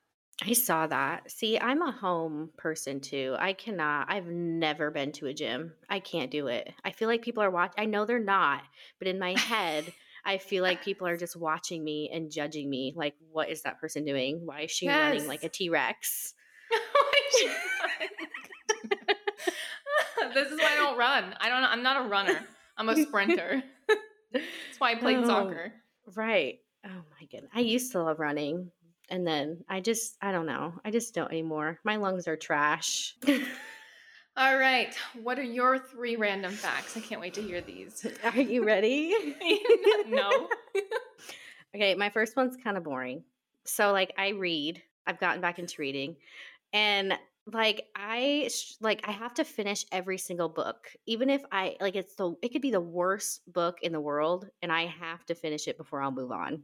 I 0.44 0.54
saw 0.54 0.88
that. 0.88 1.30
See, 1.30 1.60
I'm 1.60 1.82
a 1.82 1.92
home 1.92 2.50
person 2.58 3.00
too. 3.00 3.36
I 3.40 3.54
cannot. 3.54 4.08
I've 4.10 4.28
never 4.28 4.90
been 4.90 5.12
to 5.14 5.28
a 5.28 5.34
gym. 5.34 5.74
I 5.90 6.00
can't 6.00 6.32
do 6.32 6.48
it. 6.48 6.74
I 6.84 6.92
feel 6.92 7.08
like 7.08 7.22
people 7.22 7.44
are 7.44 7.52
watching. 7.52 7.76
I 7.78 7.86
know 7.86 8.06
they're 8.06 8.20
not, 8.20 8.64
but 9.00 9.08
in 9.08 9.20
my 9.20 9.32
head, 9.40 9.94
I 10.26 10.38
feel 10.38 10.64
like 10.64 10.84
people 10.84 11.08
are 11.08 11.18
just 11.18 11.36
watching 11.36 11.84
me 11.84 12.10
and 12.14 12.32
judging 12.32 12.70
me. 12.70 12.94
Like, 12.96 13.16
what 13.32 13.50
is 13.50 13.64
that 13.64 13.80
person 13.80 14.06
doing? 14.06 14.42
Why 14.46 14.62
is 14.62 14.72
she 14.72 14.88
running 14.88 15.28
like 15.28 15.44
a 15.44 15.50
T 15.50 15.70
Rex? 15.70 16.34
Oh 20.24 20.30
this 20.34 20.50
is 20.52 20.60
why 20.60 20.70
I 20.74 20.76
don't 20.76 20.98
run. 20.98 21.36
I 21.40 21.50
don't. 21.50 21.64
I'm 21.64 21.84
not 21.84 22.06
a 22.06 22.08
runner. 22.08 22.40
I'm 22.78 22.90
a 22.90 22.96
sprinter. 22.96 23.62
That's 24.34 24.46
why 24.80 24.92
I 24.92 24.96
played 24.96 25.18
Oh. 25.18 25.26
soccer. 25.26 25.74
Right. 26.16 26.60
Oh 26.86 26.90
my 26.90 27.26
goodness. 27.32 27.52
I 27.54 27.60
used 27.62 27.92
to 27.94 28.04
love 28.04 28.20
running. 28.20 28.72
And 29.10 29.28
then 29.28 29.64
I 29.68 29.82
just, 29.82 30.16
I 30.22 30.32
don't 30.32 30.46
know. 30.46 30.74
I 30.86 30.92
just 30.92 31.14
don't 31.14 31.30
anymore. 31.30 31.80
My 31.84 31.98
lungs 31.98 32.28
are 32.30 32.38
trash. 32.38 33.16
All 34.42 34.58
right. 34.58 34.96
What 35.22 35.38
are 35.38 35.44
your 35.44 35.78
three 35.78 36.16
random 36.16 36.52
facts? 36.52 36.98
I 36.98 37.00
can't 37.00 37.22
wait 37.22 37.36
to 37.36 37.44
hear 37.44 37.62
these. 37.62 38.04
are 38.24 38.42
you 38.42 38.66
ready? 38.66 39.14
no. 40.08 40.50
Okay, 41.74 41.96
my 41.96 42.10
first 42.10 42.36
one's 42.36 42.58
kind 42.58 42.76
of 42.76 42.84
boring. 42.84 43.24
So 43.66 43.94
like 43.94 44.14
I 44.18 44.30
read, 44.30 44.84
I've 45.08 45.22
gotten 45.22 45.40
back 45.40 45.58
into 45.58 45.76
reading 45.80 46.18
and 46.74 47.18
like 47.46 47.88
I 47.96 48.50
sh- 48.52 48.74
like 48.82 49.08
I 49.08 49.12
have 49.12 49.36
to 49.36 49.46
finish 49.46 49.86
every 49.90 50.18
single 50.18 50.50
book. 50.50 50.92
Even 51.06 51.30
if 51.30 51.44
I 51.50 51.78
like 51.80 51.96
it's 51.96 52.16
the 52.16 52.36
it 52.42 52.50
could 52.52 52.62
be 52.62 52.72
the 52.72 52.82
worst 52.82 53.42
book 53.48 53.78
in 53.82 53.94
the 53.94 54.02
world 54.02 54.50
and 54.62 54.70
I 54.70 54.88
have 54.88 55.26
to 55.28 55.36
finish 55.36 55.70
it 55.70 55.78
before 55.78 56.02
I'll 56.02 56.12
move 56.12 56.32
on. 56.34 56.64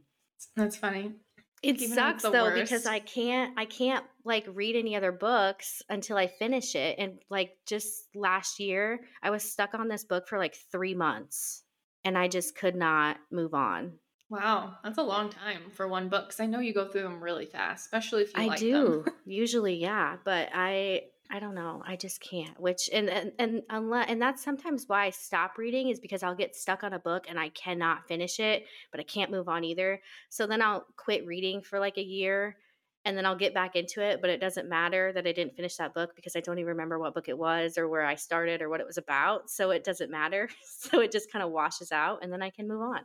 That's 0.56 0.76
funny. 0.76 1.14
It 1.62 1.80
Even 1.80 1.94
sucks 1.94 2.22
though 2.22 2.52
because. 2.54 2.86
I 2.86 3.00
can't 3.00 3.52
I 3.58 3.64
can't 3.64 4.04
like 4.24 4.46
read 4.52 4.76
any 4.76 4.96
other 4.96 5.12
books 5.12 5.82
until 5.88 6.16
I 6.16 6.26
finish 6.26 6.74
it 6.74 6.96
and 6.98 7.18
like 7.30 7.52
just 7.66 8.08
last 8.14 8.60
year 8.60 9.00
I 9.22 9.30
was 9.30 9.42
stuck 9.42 9.74
on 9.74 9.88
this 9.88 10.04
book 10.04 10.28
for 10.28 10.38
like 10.38 10.56
3 10.70 10.94
months 10.94 11.62
and 12.04 12.16
I 12.16 12.28
just 12.28 12.56
could 12.56 12.76
not 12.76 13.18
move 13.30 13.54
on. 13.54 13.94
Wow, 14.30 14.74
that's 14.84 14.98
a 14.98 15.02
long 15.02 15.30
time 15.30 15.70
for 15.72 15.88
one 15.88 16.08
book. 16.08 16.26
Because 16.26 16.40
I 16.40 16.46
know 16.46 16.60
you 16.60 16.74
go 16.74 16.86
through 16.86 17.02
them 17.02 17.22
really 17.22 17.46
fast, 17.46 17.86
especially 17.86 18.22
if 18.22 18.34
you 18.34 18.40
like. 18.40 18.46
I 18.46 18.50
like 18.50 18.58
do 18.60 19.04
usually, 19.24 19.74
yeah, 19.76 20.16
but 20.24 20.50
I 20.52 21.02
I 21.30 21.40
don't 21.40 21.54
know. 21.54 21.82
I 21.86 21.96
just 21.96 22.20
can't. 22.20 22.58
Which 22.58 22.88
and 22.92 23.10
and 23.10 23.32
and 23.38 23.62
unless 23.68 24.08
and 24.08 24.20
that's 24.20 24.42
sometimes 24.42 24.84
why 24.86 25.04
I 25.06 25.10
stop 25.10 25.58
reading 25.58 25.88
is 25.90 26.00
because 26.00 26.22
I'll 26.22 26.34
get 26.34 26.56
stuck 26.56 26.82
on 26.84 26.94
a 26.94 26.98
book 26.98 27.26
and 27.28 27.38
I 27.38 27.50
cannot 27.50 28.08
finish 28.08 28.40
it, 28.40 28.64
but 28.90 29.00
I 29.00 29.04
can't 29.04 29.30
move 29.30 29.48
on 29.48 29.62
either. 29.62 30.00
So 30.30 30.46
then 30.46 30.62
I'll 30.62 30.86
quit 30.96 31.26
reading 31.26 31.60
for 31.60 31.78
like 31.80 31.98
a 31.98 32.02
year 32.02 32.56
and 33.04 33.16
then 33.16 33.26
I'll 33.26 33.36
get 33.36 33.54
back 33.54 33.76
into 33.76 34.02
it, 34.02 34.20
but 34.20 34.30
it 34.30 34.40
doesn't 34.40 34.68
matter 34.68 35.12
that 35.12 35.26
I 35.26 35.32
didn't 35.32 35.54
finish 35.54 35.76
that 35.76 35.94
book 35.94 36.16
because 36.16 36.34
I 36.34 36.40
don't 36.40 36.58
even 36.58 36.68
remember 36.70 36.98
what 36.98 37.14
book 37.14 37.28
it 37.28 37.38
was 37.38 37.76
or 37.78 37.88
where 37.88 38.04
I 38.04 38.14
started 38.16 38.60
or 38.62 38.68
what 38.68 38.80
it 38.80 38.86
was 38.86 38.98
about. 38.98 39.50
So 39.50 39.70
it 39.70 39.84
doesn't 39.84 40.10
matter. 40.10 40.48
So 40.90 41.00
it 41.00 41.12
just 41.12 41.30
kind 41.30 41.42
of 41.44 41.50
washes 41.50 41.92
out 41.92 42.20
and 42.22 42.32
then 42.32 42.40
I 42.42 42.50
can 42.50 42.66
move 42.68 42.80
on. 42.82 43.00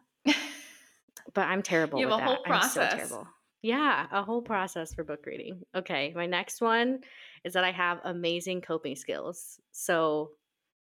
But 1.33 1.47
I'm 1.47 1.61
terrible 1.63 1.99
You 1.99 2.07
have 2.07 2.15
a 2.15 2.19
that. 2.19 2.25
whole 2.27 2.37
I'm 2.45 2.61
so 2.69 2.79
process. 2.81 2.93
terrible. 2.93 3.27
Yeah, 3.61 4.07
a 4.11 4.23
whole 4.23 4.41
process 4.41 4.93
for 4.93 5.03
book 5.05 5.25
reading. 5.25 5.61
Okay, 5.73 6.11
my 6.15 6.25
next 6.25 6.59
one 6.61 6.99
is 7.43 7.53
that 7.53 7.63
I 7.63 7.71
have 7.71 7.99
amazing 8.03 8.61
coping 8.61 8.95
skills. 8.95 9.59
So 9.71 10.31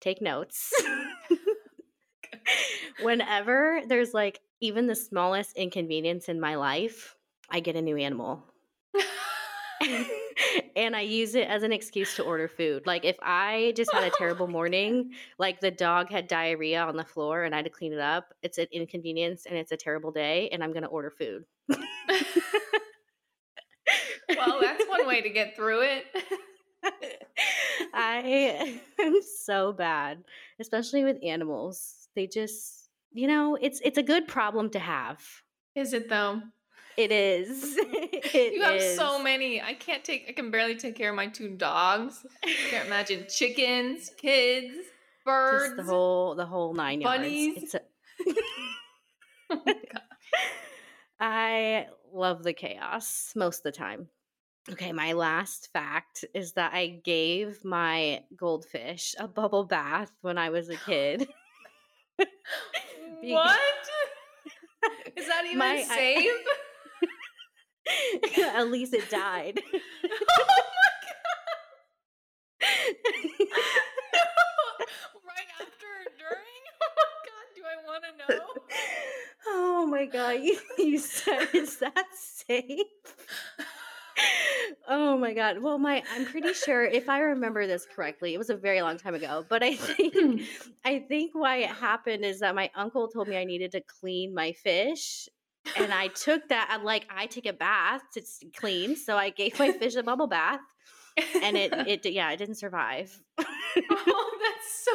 take 0.02 0.22
notes. 0.22 0.74
Whenever 3.02 3.82
there's 3.88 4.14
like 4.14 4.40
even 4.60 4.88
the 4.88 4.96
smallest 4.96 5.56
inconvenience 5.56 6.30
in 6.30 6.40
my 6.40 6.56
life, 6.56 7.16
I 7.50 7.60
get 7.60 7.76
a 7.76 7.82
new 7.82 7.98
animal. 7.98 8.44
and 10.76 10.96
I 10.96 11.02
use 11.02 11.36
it 11.36 11.48
as 11.48 11.64
an 11.64 11.72
excuse 11.72 12.16
to 12.16 12.24
order 12.24 12.48
food. 12.48 12.88
Like 12.88 13.06
if 13.06 13.18
I 13.22 13.74
just 13.76 13.92
had 13.94 14.04
a 14.04 14.12
terrible 14.18 14.48
morning, 14.48 15.12
like 15.38 15.60
the 15.60 15.72
dog 15.72 16.10
had 16.10 16.28
diarrhea 16.28 16.82
on 16.82 16.98
the 16.98 17.06
floor 17.06 17.44
and 17.44 17.54
I 17.54 17.60
had 17.60 17.66
to 17.66 17.72
clean 17.72 17.94
it 17.94 18.00
up, 18.00 18.34
it's 18.42 18.58
an 18.58 18.68
inconvenience 18.72 19.46
and 19.46 19.56
it's 19.58 19.72
a 19.72 19.78
terrible 19.78 20.12
day 20.12 20.50
and 20.52 20.64
I'm 20.64 20.72
going 20.72 20.84
to 20.84 20.90
order 20.90 21.12
food. 21.12 21.46
Well, 24.36 24.60
that's 24.62 24.84
one 24.88 25.08
way 25.08 25.22
to 25.22 25.30
get 25.40 25.56
through 25.56 25.82
it. 25.82 26.06
I 27.94 28.80
am 29.00 29.20
so 29.46 29.74
bad, 29.74 30.24
especially 30.60 31.04
with 31.04 31.18
animals. 31.24 32.08
They 32.16 32.28
just, 32.28 32.90
you 33.14 33.28
know, 33.28 33.58
it's 33.60 33.82
it's 33.84 33.98
a 33.98 34.04
good 34.04 34.28
problem 34.28 34.70
to 34.72 34.80
have. 34.80 35.22
Is 35.76 35.94
it 35.94 36.10
though? 36.10 36.42
It 36.98 37.12
is. 37.12 37.78
It 37.80 38.54
you 38.54 38.62
have 38.64 38.76
is. 38.76 38.98
so 38.98 39.22
many. 39.22 39.62
I 39.62 39.74
can't 39.76 40.04
take. 40.04 40.26
I 40.28 40.32
can 40.32 40.50
barely 40.50 40.76
take 40.76 40.96
care 40.96 41.10
of 41.12 41.16
my 41.16 41.28
two 41.28 41.50
dogs. 41.50 42.26
I 42.44 42.56
Can't 42.70 42.88
imagine 42.88 43.26
chickens, 43.30 44.10
kids, 44.18 44.74
birds. 45.24 45.66
Just 45.66 45.78
the 45.78 45.84
whole 45.84 46.34
the 46.36 46.46
whole 46.46 46.74
nine 46.74 47.02
yards. 47.02 47.18
bunnies. 47.20 47.64
It's 47.64 47.74
a, 47.76 47.82
Oh. 49.50 49.62
I 51.20 51.88
love 52.14 52.44
the 52.44 52.54
chaos 52.54 53.32
most 53.36 53.60
of 53.60 53.64
the 53.64 53.72
time. 53.72 54.08
Okay, 54.70 54.92
my 54.92 55.14
last 55.14 55.70
fact 55.72 56.26
is 56.34 56.52
that 56.54 56.74
I 56.74 57.00
gave 57.04 57.64
my 57.64 58.24
goldfish 58.36 59.16
a 59.18 59.26
bubble 59.28 59.64
bath 59.64 60.12
when 60.22 60.38
I 60.38 60.50
was 60.50 60.70
a 60.70 60.76
kid. 60.76 61.26
what? 63.22 63.60
Is 65.16 65.28
that 65.28 65.46
even 65.46 65.58
My- 65.58 65.86
I- 65.90 65.96
safe? 65.96 66.30
At 68.56 68.70
least 68.70 68.94
it 68.94 69.10
died. 69.10 69.62
oh 69.64 69.80
my 69.80 70.92
god! 71.02 72.68
no. 73.40 73.46
right 75.24 75.50
after 75.62 75.88
or 75.88 76.12
during? 76.20 76.64
Oh 76.82 76.92
my 76.98 77.14
god, 77.24 77.48
do 77.56 77.62
I 77.64 77.78
want 77.88 78.04
to 78.04 78.12
know? 78.34 78.46
oh 79.48 79.86
my 79.88 80.06
god, 80.06 80.42
you, 80.44 80.60
you 80.78 80.98
said 81.00 81.48
is 81.54 81.78
that 81.78 82.08
safe? 82.14 82.84
Oh 84.90 85.18
my 85.18 85.34
god. 85.34 85.60
Well, 85.62 85.78
my 85.78 86.02
I'm 86.16 86.26
pretty 86.26 86.54
sure 86.54 86.84
if 86.86 87.10
I 87.10 87.20
remember 87.20 87.68
this 87.68 87.86
correctly, 87.94 88.34
it 88.34 88.38
was 88.38 88.50
a 88.50 88.56
very 88.56 88.82
long 88.82 88.98
time 88.98 89.16
ago, 89.16 89.46
but 89.50 89.62
I 89.62 89.76
think 89.76 90.44
I 90.86 91.00
think 91.00 91.32
why 91.34 91.58
it 91.58 91.70
happened 91.70 92.24
is 92.24 92.40
that 92.40 92.56
my 92.56 92.70
uncle 92.74 93.10
told 93.10 93.28
me 93.28 93.38
I 93.38 93.44
needed 93.44 93.74
to 93.74 93.82
clean 93.82 94.34
my 94.34 94.54
fish. 94.54 95.28
And 95.76 95.94
I 95.94 96.08
took 96.08 96.48
that, 96.48 96.70
I'm 96.72 96.86
like, 96.86 97.06
I 97.10 97.26
take 97.26 97.46
a 97.46 97.52
bath 97.52 98.02
to 98.14 98.22
clean. 98.56 98.96
So 98.96 99.18
I 99.18 99.30
gave 99.30 99.60
my 99.60 99.74
fish 99.74 99.96
a 99.96 100.04
bubble 100.04 100.28
bath. 100.28 100.62
and 101.44 101.58
it 101.58 101.74
it 102.06 102.06
yeah 102.12 102.32
it 102.32 102.38
didn't 102.38 102.56
survive. 102.56 103.20
oh, 103.40 104.40
that's 104.44 104.86
so 104.86 104.92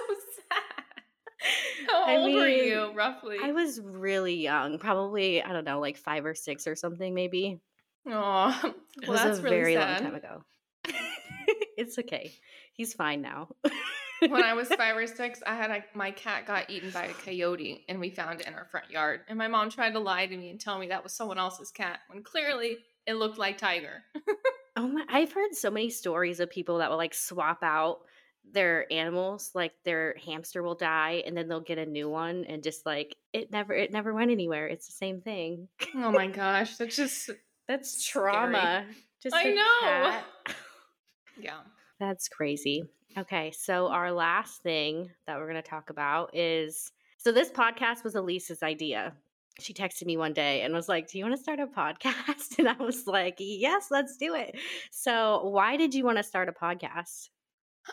sad. 0.49 1.89
How 1.89 2.05
I 2.05 2.17
old 2.17 2.27
mean, 2.27 2.37
were 2.37 2.49
you 2.49 2.93
roughly? 2.95 3.37
I 3.43 3.53
was 3.53 3.81
really 3.81 4.37
young, 4.37 4.79
probably 4.79 5.43
I 5.43 5.53
don't 5.53 5.65
know, 5.65 5.81
like 5.81 5.99
five 5.99 6.25
or 6.25 6.35
six 6.35 6.67
or 6.67 6.77
something, 6.77 7.13
maybe. 7.13 7.61
Oh, 8.07 8.59
well, 8.63 8.75
it 9.03 9.09
was 9.09 9.39
a 9.39 9.43
really 9.43 9.57
very 9.57 9.75
sad. 9.75 10.03
long 10.03 10.11
time 10.11 10.15
ago. 10.15 10.45
it's 11.77 11.99
okay. 11.99 12.33
He's 12.75 12.95
fine 12.95 13.23
now. 13.23 13.49
when 14.21 14.43
I 14.43 14.55
was 14.55 14.69
five 14.69 14.97
or 14.97 15.07
six, 15.07 15.43
I 15.47 15.55
had 15.55 15.71
a, 15.71 15.85
my 15.95 16.11
cat 16.11 16.47
got 16.47 16.71
eaten 16.71 16.91
by 16.91 17.05
a 17.05 17.13
coyote, 17.13 17.85
and 17.89 18.01
we 18.01 18.11
found 18.11 18.41
it 18.41 18.47
in 18.47 18.55
our 18.55 18.67
front 18.67 18.91
yard. 18.91 19.21
And 19.29 19.39
my 19.39 19.49
mom 19.49 19.71
tried 19.71 19.93
to 19.93 20.01
lie 20.01 20.27
to 20.27 20.37
me 20.37 20.51
and 20.51 20.61
tell 20.61 20.79
me 20.79 20.89
that 20.89 21.03
was 21.03 21.13
someone 21.13 21.39
else's 21.39 21.71
cat, 21.71 22.01
when 22.09 22.23
clearly 22.23 22.79
it 23.07 23.15
looked 23.15 23.39
like 23.39 23.59
Tiger. 23.59 24.03
oh 24.77 24.89
my! 24.89 25.05
I've 25.09 25.33
heard 25.33 25.55
so 25.55 25.71
many 25.71 25.91
stories 25.91 26.41
of 26.41 26.51
people 26.51 26.79
that 26.79 26.91
will 26.91 26.97
like 26.97 27.15
swap 27.15 27.63
out 27.63 28.01
their 28.51 28.93
animals 28.93 29.51
like 29.55 29.73
their 29.85 30.17
hamster 30.27 30.63
will 30.63 30.75
die 30.75 31.23
and 31.25 31.37
then 31.37 31.49
they'll 31.49 31.61
get 31.61 31.79
a 31.79 31.87
new 31.87 32.09
one 32.09 32.45
and 32.49 32.63
just 32.63 32.85
like 32.85 33.17
it 33.33 33.51
never 33.51 33.73
it 33.73 33.93
never 33.93 34.13
went 34.13 34.31
anywhere 34.31 34.67
it's 34.67 34.87
the 34.87 34.93
same 34.93 35.21
thing 35.21 35.69
oh 35.95 36.11
my 36.11 36.27
gosh 36.27 36.77
that's 36.77 36.97
just 36.97 37.31
that's 37.69 38.05
trauma 38.05 38.85
scary. 38.85 38.97
just 39.23 39.37
i 39.37 39.51
know 39.51 40.55
yeah 41.41 41.61
that's 42.01 42.29
crazy 42.29 42.83
okay 43.17 43.53
so 43.53 43.89
our 43.89 44.13
last 44.13 44.63
thing 44.63 45.11
that 45.27 45.39
we're 45.39 45.51
going 45.51 45.63
to 45.63 45.69
talk 45.69 45.91
about 45.91 46.35
is 46.37 46.93
so 47.19 47.33
this 47.33 47.51
podcast 47.51 48.05
was 48.05 48.15
elice's 48.15 48.63
idea 48.63 49.13
she 49.61 49.75
texted 49.75 50.07
me 50.07 50.17
one 50.17 50.33
day 50.33 50.63
and 50.63 50.73
was 50.73 50.89
like, 50.89 51.09
Do 51.09 51.19
you 51.19 51.25
want 51.25 51.37
to 51.37 51.43
start 51.43 51.61
a 51.61 51.67
podcast? 51.79 52.59
And 52.59 52.69
I 52.69 52.77
was 52.83 53.07
like, 53.07 53.37
Yes, 53.39 53.89
let's 53.91 54.17
do 54.17 54.35
it. 54.35 54.57
So, 54.91 55.45
why 55.45 55.77
did 55.77 55.95
you 55.95 56.05
want 56.05 56.19
to 56.19 56.23
start 56.23 56.49
a 56.49 56.53
podcast? 56.53 57.29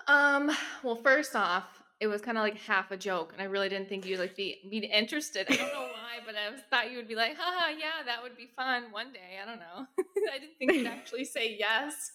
Um, 0.08 0.51
well, 0.84 0.95
first 0.95 1.36
off, 1.36 1.65
it 1.99 2.08
was 2.08 2.21
kind 2.21 2.38
of 2.38 2.43
like 2.43 2.58
half 2.58 2.91
a 2.91 2.97
joke, 2.97 3.34
and 3.34 3.41
I 3.41 3.45
really 3.45 3.69
didn't 3.69 3.89
think 3.89 4.05
you'd 4.05 4.19
like 4.19 4.36
be 4.36 4.58
be 4.69 4.77
interested. 4.79 5.47
I 5.49 5.55
don't 5.55 5.73
know 5.73 5.88
why, 6.10 6.24
but 6.26 6.36
I 6.36 6.58
thought 6.69 6.91
you 6.91 6.98
would 6.98 7.08
be 7.08 7.15
like, 7.15 7.36
haha, 7.38 7.69
yeah, 7.69 8.04
that 8.06 8.24
would 8.24 8.36
be 8.36 8.50
fun 8.56 8.91
one 8.91 9.12
day. 9.12 9.39
I 9.41 9.45
don't 9.45 9.60
know. 9.60 9.86
I 10.34 10.39
didn't 10.39 10.58
think 10.58 10.74
you'd 10.74 10.88
actually 11.00 11.26
say 11.26 11.56
yes. 11.58 12.12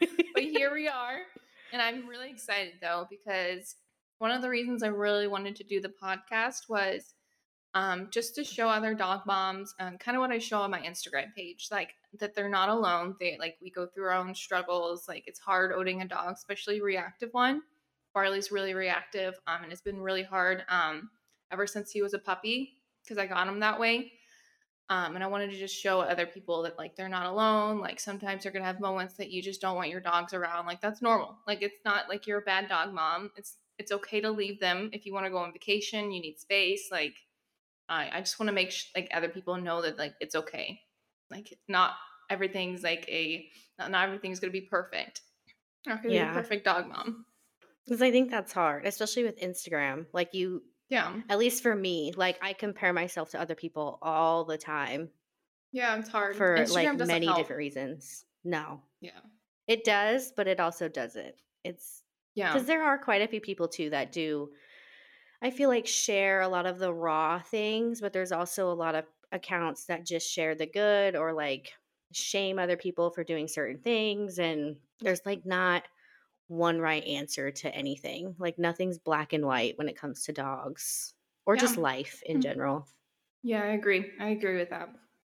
but 0.34 0.42
here 0.42 0.72
we 0.72 0.88
are. 0.88 1.18
And 1.72 1.82
I'm 1.82 2.08
really 2.08 2.30
excited 2.30 2.74
though, 2.80 3.06
because 3.10 3.76
one 4.18 4.30
of 4.30 4.42
the 4.42 4.48
reasons 4.48 4.82
I 4.82 4.88
really 4.88 5.26
wanted 5.26 5.56
to 5.56 5.64
do 5.64 5.80
the 5.80 5.92
podcast 6.02 6.68
was 6.68 7.14
um, 7.74 8.08
just 8.10 8.34
to 8.36 8.44
show 8.44 8.68
other 8.68 8.94
dog 8.94 9.22
moms 9.26 9.74
and 9.80 9.98
kind 9.98 10.16
of 10.16 10.20
what 10.20 10.30
I 10.30 10.38
show 10.38 10.58
on 10.58 10.70
my 10.70 10.80
Instagram 10.80 11.34
page, 11.34 11.68
like 11.70 11.90
that 12.20 12.34
they're 12.34 12.48
not 12.48 12.68
alone. 12.68 13.16
They 13.18 13.36
like 13.38 13.56
we 13.60 13.70
go 13.70 13.86
through 13.86 14.04
our 14.04 14.12
own 14.12 14.34
struggles. 14.34 15.08
Like 15.08 15.24
it's 15.26 15.40
hard 15.40 15.72
owning 15.72 16.00
a 16.00 16.06
dog, 16.06 16.34
especially 16.34 16.78
a 16.78 16.82
reactive 16.82 17.30
one. 17.32 17.62
Barley's 18.14 18.52
really 18.52 18.74
reactive, 18.74 19.34
um, 19.48 19.64
and 19.64 19.72
it's 19.72 19.82
been 19.82 20.00
really 20.00 20.22
hard 20.22 20.62
um, 20.68 21.10
ever 21.50 21.66
since 21.66 21.90
he 21.90 22.00
was 22.00 22.14
a 22.14 22.18
puppy 22.18 22.74
because 23.04 23.18
I 23.18 23.26
got 23.26 23.46
them 23.46 23.60
that 23.60 23.78
way. 23.78 24.12
Um, 24.90 25.14
and 25.14 25.24
I 25.24 25.28
wanted 25.28 25.50
to 25.50 25.58
just 25.58 25.74
show 25.74 26.00
other 26.00 26.26
people 26.26 26.62
that 26.62 26.76
like 26.76 26.94
they're 26.94 27.08
not 27.08 27.26
alone. 27.26 27.80
Like 27.80 27.98
sometimes 27.98 28.44
you're 28.44 28.52
gonna 28.52 28.66
have 28.66 28.80
moments 28.80 29.14
that 29.14 29.30
you 29.30 29.42
just 29.42 29.60
don't 29.60 29.76
want 29.76 29.88
your 29.88 30.00
dogs 30.00 30.34
around. 30.34 30.66
Like 30.66 30.80
that's 30.80 31.00
normal. 31.00 31.38
Like 31.46 31.62
it's 31.62 31.82
not 31.84 32.08
like 32.08 32.26
you're 32.26 32.40
a 32.40 32.42
bad 32.42 32.68
dog 32.68 32.92
mom. 32.92 33.30
It's 33.36 33.56
it's 33.78 33.92
okay 33.92 34.20
to 34.20 34.30
leave 34.30 34.60
them 34.60 34.90
if 34.92 35.06
you 35.06 35.14
want 35.14 35.24
to 35.24 35.30
go 35.30 35.38
on 35.38 35.52
vacation. 35.52 36.12
You 36.12 36.20
need 36.20 36.38
space. 36.38 36.88
Like 36.92 37.14
I 37.88 38.10
I 38.12 38.20
just 38.20 38.38
want 38.38 38.48
to 38.48 38.54
make 38.54 38.72
sh- 38.72 38.90
like 38.94 39.08
other 39.14 39.28
people 39.28 39.56
know 39.56 39.80
that 39.82 39.98
like 39.98 40.14
it's 40.20 40.34
okay. 40.34 40.80
Like 41.30 41.58
not 41.66 41.94
everything's 42.28 42.82
like 42.82 43.06
a 43.08 43.46
not, 43.78 43.90
not 43.90 44.04
everything's 44.04 44.38
gonna 44.38 44.52
be 44.52 44.60
perfect. 44.60 45.22
Not 45.86 46.02
gonna 46.02 46.14
yeah. 46.14 46.24
be 46.26 46.30
a 46.30 46.34
perfect 46.42 46.64
dog 46.66 46.88
mom. 46.88 47.24
Because 47.84 48.00
I 48.00 48.10
think 48.10 48.30
that's 48.30 48.52
hard, 48.52 48.86
especially 48.86 49.24
with 49.24 49.40
Instagram. 49.40 50.06
Like 50.12 50.32
you, 50.32 50.62
yeah. 50.88 51.14
At 51.28 51.38
least 51.38 51.62
for 51.62 51.74
me, 51.74 52.12
like 52.16 52.38
I 52.42 52.52
compare 52.52 52.92
myself 52.92 53.30
to 53.30 53.40
other 53.40 53.54
people 53.54 53.98
all 54.02 54.44
the 54.44 54.58
time. 54.58 55.10
Yeah, 55.72 55.98
it's 55.98 56.08
hard 56.08 56.36
for 56.36 56.56
Instagram 56.56 56.98
like 56.98 57.08
many 57.08 57.26
help. 57.26 57.38
different 57.38 57.58
reasons. 57.58 58.24
No. 58.44 58.80
Yeah. 59.00 59.20
It 59.66 59.84
does, 59.84 60.32
but 60.36 60.46
it 60.46 60.60
also 60.60 60.88
doesn't. 60.88 61.34
It's 61.64 62.02
yeah. 62.34 62.52
Because 62.52 62.66
there 62.66 62.82
are 62.82 62.98
quite 62.98 63.22
a 63.22 63.28
few 63.28 63.40
people 63.40 63.68
too 63.68 63.90
that 63.90 64.12
do 64.12 64.50
I 65.42 65.50
feel 65.50 65.68
like 65.68 65.86
share 65.86 66.40
a 66.40 66.48
lot 66.48 66.66
of 66.66 66.78
the 66.78 66.92
raw 66.92 67.40
things, 67.40 68.00
but 68.00 68.12
there's 68.12 68.32
also 68.32 68.70
a 68.70 68.74
lot 68.74 68.94
of 68.94 69.04
accounts 69.32 69.86
that 69.86 70.06
just 70.06 70.30
share 70.30 70.54
the 70.54 70.66
good 70.66 71.16
or 71.16 71.32
like 71.32 71.72
shame 72.12 72.58
other 72.58 72.76
people 72.76 73.10
for 73.10 73.24
doing 73.24 73.48
certain 73.48 73.78
things 73.78 74.38
and 74.38 74.76
there's 75.00 75.20
like 75.26 75.44
not 75.44 75.82
one 76.48 76.78
right 76.78 77.04
answer 77.04 77.50
to 77.50 77.74
anything. 77.74 78.34
Like 78.38 78.58
nothing's 78.58 78.98
black 78.98 79.32
and 79.32 79.44
white 79.46 79.78
when 79.78 79.88
it 79.88 79.96
comes 79.96 80.24
to 80.24 80.32
dogs 80.32 81.14
or 81.46 81.54
yeah. 81.54 81.60
just 81.60 81.76
life 81.76 82.22
in 82.26 82.36
mm-hmm. 82.36 82.42
general. 82.42 82.88
Yeah, 83.42 83.62
I 83.62 83.68
agree. 83.68 84.10
I 84.20 84.28
agree 84.30 84.56
with 84.56 84.70
that. 84.70 84.88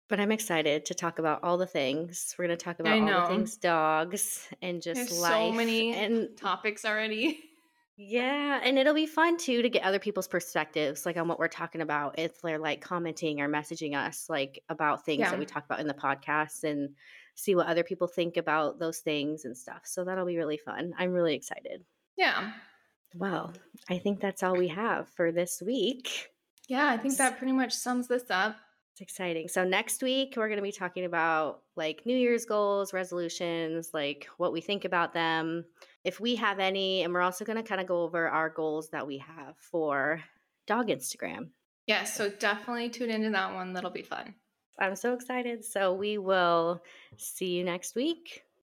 But 0.09 0.19
I'm 0.19 0.31
excited 0.31 0.85
to 0.85 0.93
talk 0.93 1.17
about 1.17 1.43
all 1.43 1.57
the 1.57 1.65
things. 1.65 2.35
We're 2.37 2.45
going 2.45 2.57
to 2.57 2.63
talk 2.63 2.79
about 2.79 2.99
all 2.99 3.21
the 3.29 3.35
things 3.35 3.57
dogs 3.57 4.47
and 4.61 4.81
just 4.81 4.95
There's 4.95 5.19
life. 5.19 5.31
So 5.31 5.51
many 5.51 5.95
and 5.95 6.35
topics 6.37 6.85
already. 6.85 7.39
Yeah, 7.95 8.59
and 8.63 8.79
it'll 8.79 8.95
be 8.95 9.05
fun 9.05 9.37
too 9.37 9.61
to 9.61 9.69
get 9.69 9.83
other 9.83 9.99
people's 9.99 10.27
perspectives, 10.27 11.05
like 11.05 11.15
on 11.15 11.27
what 11.27 11.37
we're 11.37 11.47
talking 11.47 11.81
about. 11.81 12.17
If 12.17 12.41
they're 12.41 12.57
like 12.57 12.81
commenting 12.81 13.39
or 13.39 13.47
messaging 13.47 13.95
us, 13.95 14.25
like 14.29 14.63
about 14.67 15.05
things 15.05 15.19
yeah. 15.19 15.29
that 15.29 15.37
we 15.37 15.45
talk 15.45 15.65
about 15.65 15.79
in 15.79 15.87
the 15.87 15.93
podcast, 15.93 16.63
and 16.63 16.95
see 17.35 17.55
what 17.55 17.67
other 17.67 17.83
people 17.83 18.07
think 18.07 18.37
about 18.37 18.79
those 18.79 18.99
things 18.99 19.45
and 19.45 19.57
stuff. 19.57 19.81
So 19.85 20.03
that'll 20.03 20.25
be 20.25 20.37
really 20.37 20.57
fun. 20.57 20.93
I'm 20.97 21.11
really 21.11 21.35
excited. 21.35 21.83
Yeah. 22.17 22.51
Well, 23.15 23.53
I 23.89 23.97
think 23.97 24.19
that's 24.19 24.43
all 24.43 24.55
we 24.55 24.67
have 24.69 25.09
for 25.09 25.31
this 25.31 25.61
week. 25.65 26.29
Yeah, 26.67 26.87
I 26.87 26.97
think 26.97 27.17
that 27.17 27.37
pretty 27.37 27.53
much 27.53 27.73
sums 27.73 28.07
this 28.07 28.29
up. 28.29 28.55
It's 28.93 29.01
exciting. 29.01 29.47
So 29.47 29.63
next 29.63 30.03
week 30.03 30.35
we're 30.37 30.47
going 30.47 30.57
to 30.57 30.63
be 30.63 30.71
talking 30.71 31.05
about 31.05 31.61
like 31.75 32.05
New 32.05 32.15
Year's 32.15 32.45
goals, 32.45 32.93
resolutions, 32.93 33.89
like 33.91 34.27
what 34.37 34.53
we 34.53 34.61
think 34.61 34.85
about 34.85 35.13
them, 35.13 35.65
if 36.03 36.19
we 36.19 36.35
have 36.35 36.59
any, 36.59 37.01
and 37.01 37.11
we're 37.11 37.21
also 37.21 37.43
going 37.43 37.57
to 37.57 37.63
kind 37.63 37.81
of 37.81 37.87
go 37.87 38.03
over 38.03 38.29
our 38.29 38.49
goals 38.49 38.89
that 38.91 39.07
we 39.07 39.17
have 39.17 39.55
for 39.57 40.21
dog 40.67 40.89
Instagram. 40.89 41.49
Yeah, 41.87 42.03
so 42.03 42.29
definitely 42.29 42.89
tune 42.89 43.09
into 43.09 43.31
that 43.31 43.53
one. 43.53 43.73
That'll 43.73 43.89
be 43.89 44.03
fun. 44.03 44.35
I'm 44.79 44.95
so 44.95 45.13
excited. 45.13 45.63
So 45.63 45.93
we 45.93 46.17
will 46.17 46.83
see 47.17 47.47
you 47.47 47.63
next 47.63 47.95
week. 47.95 48.43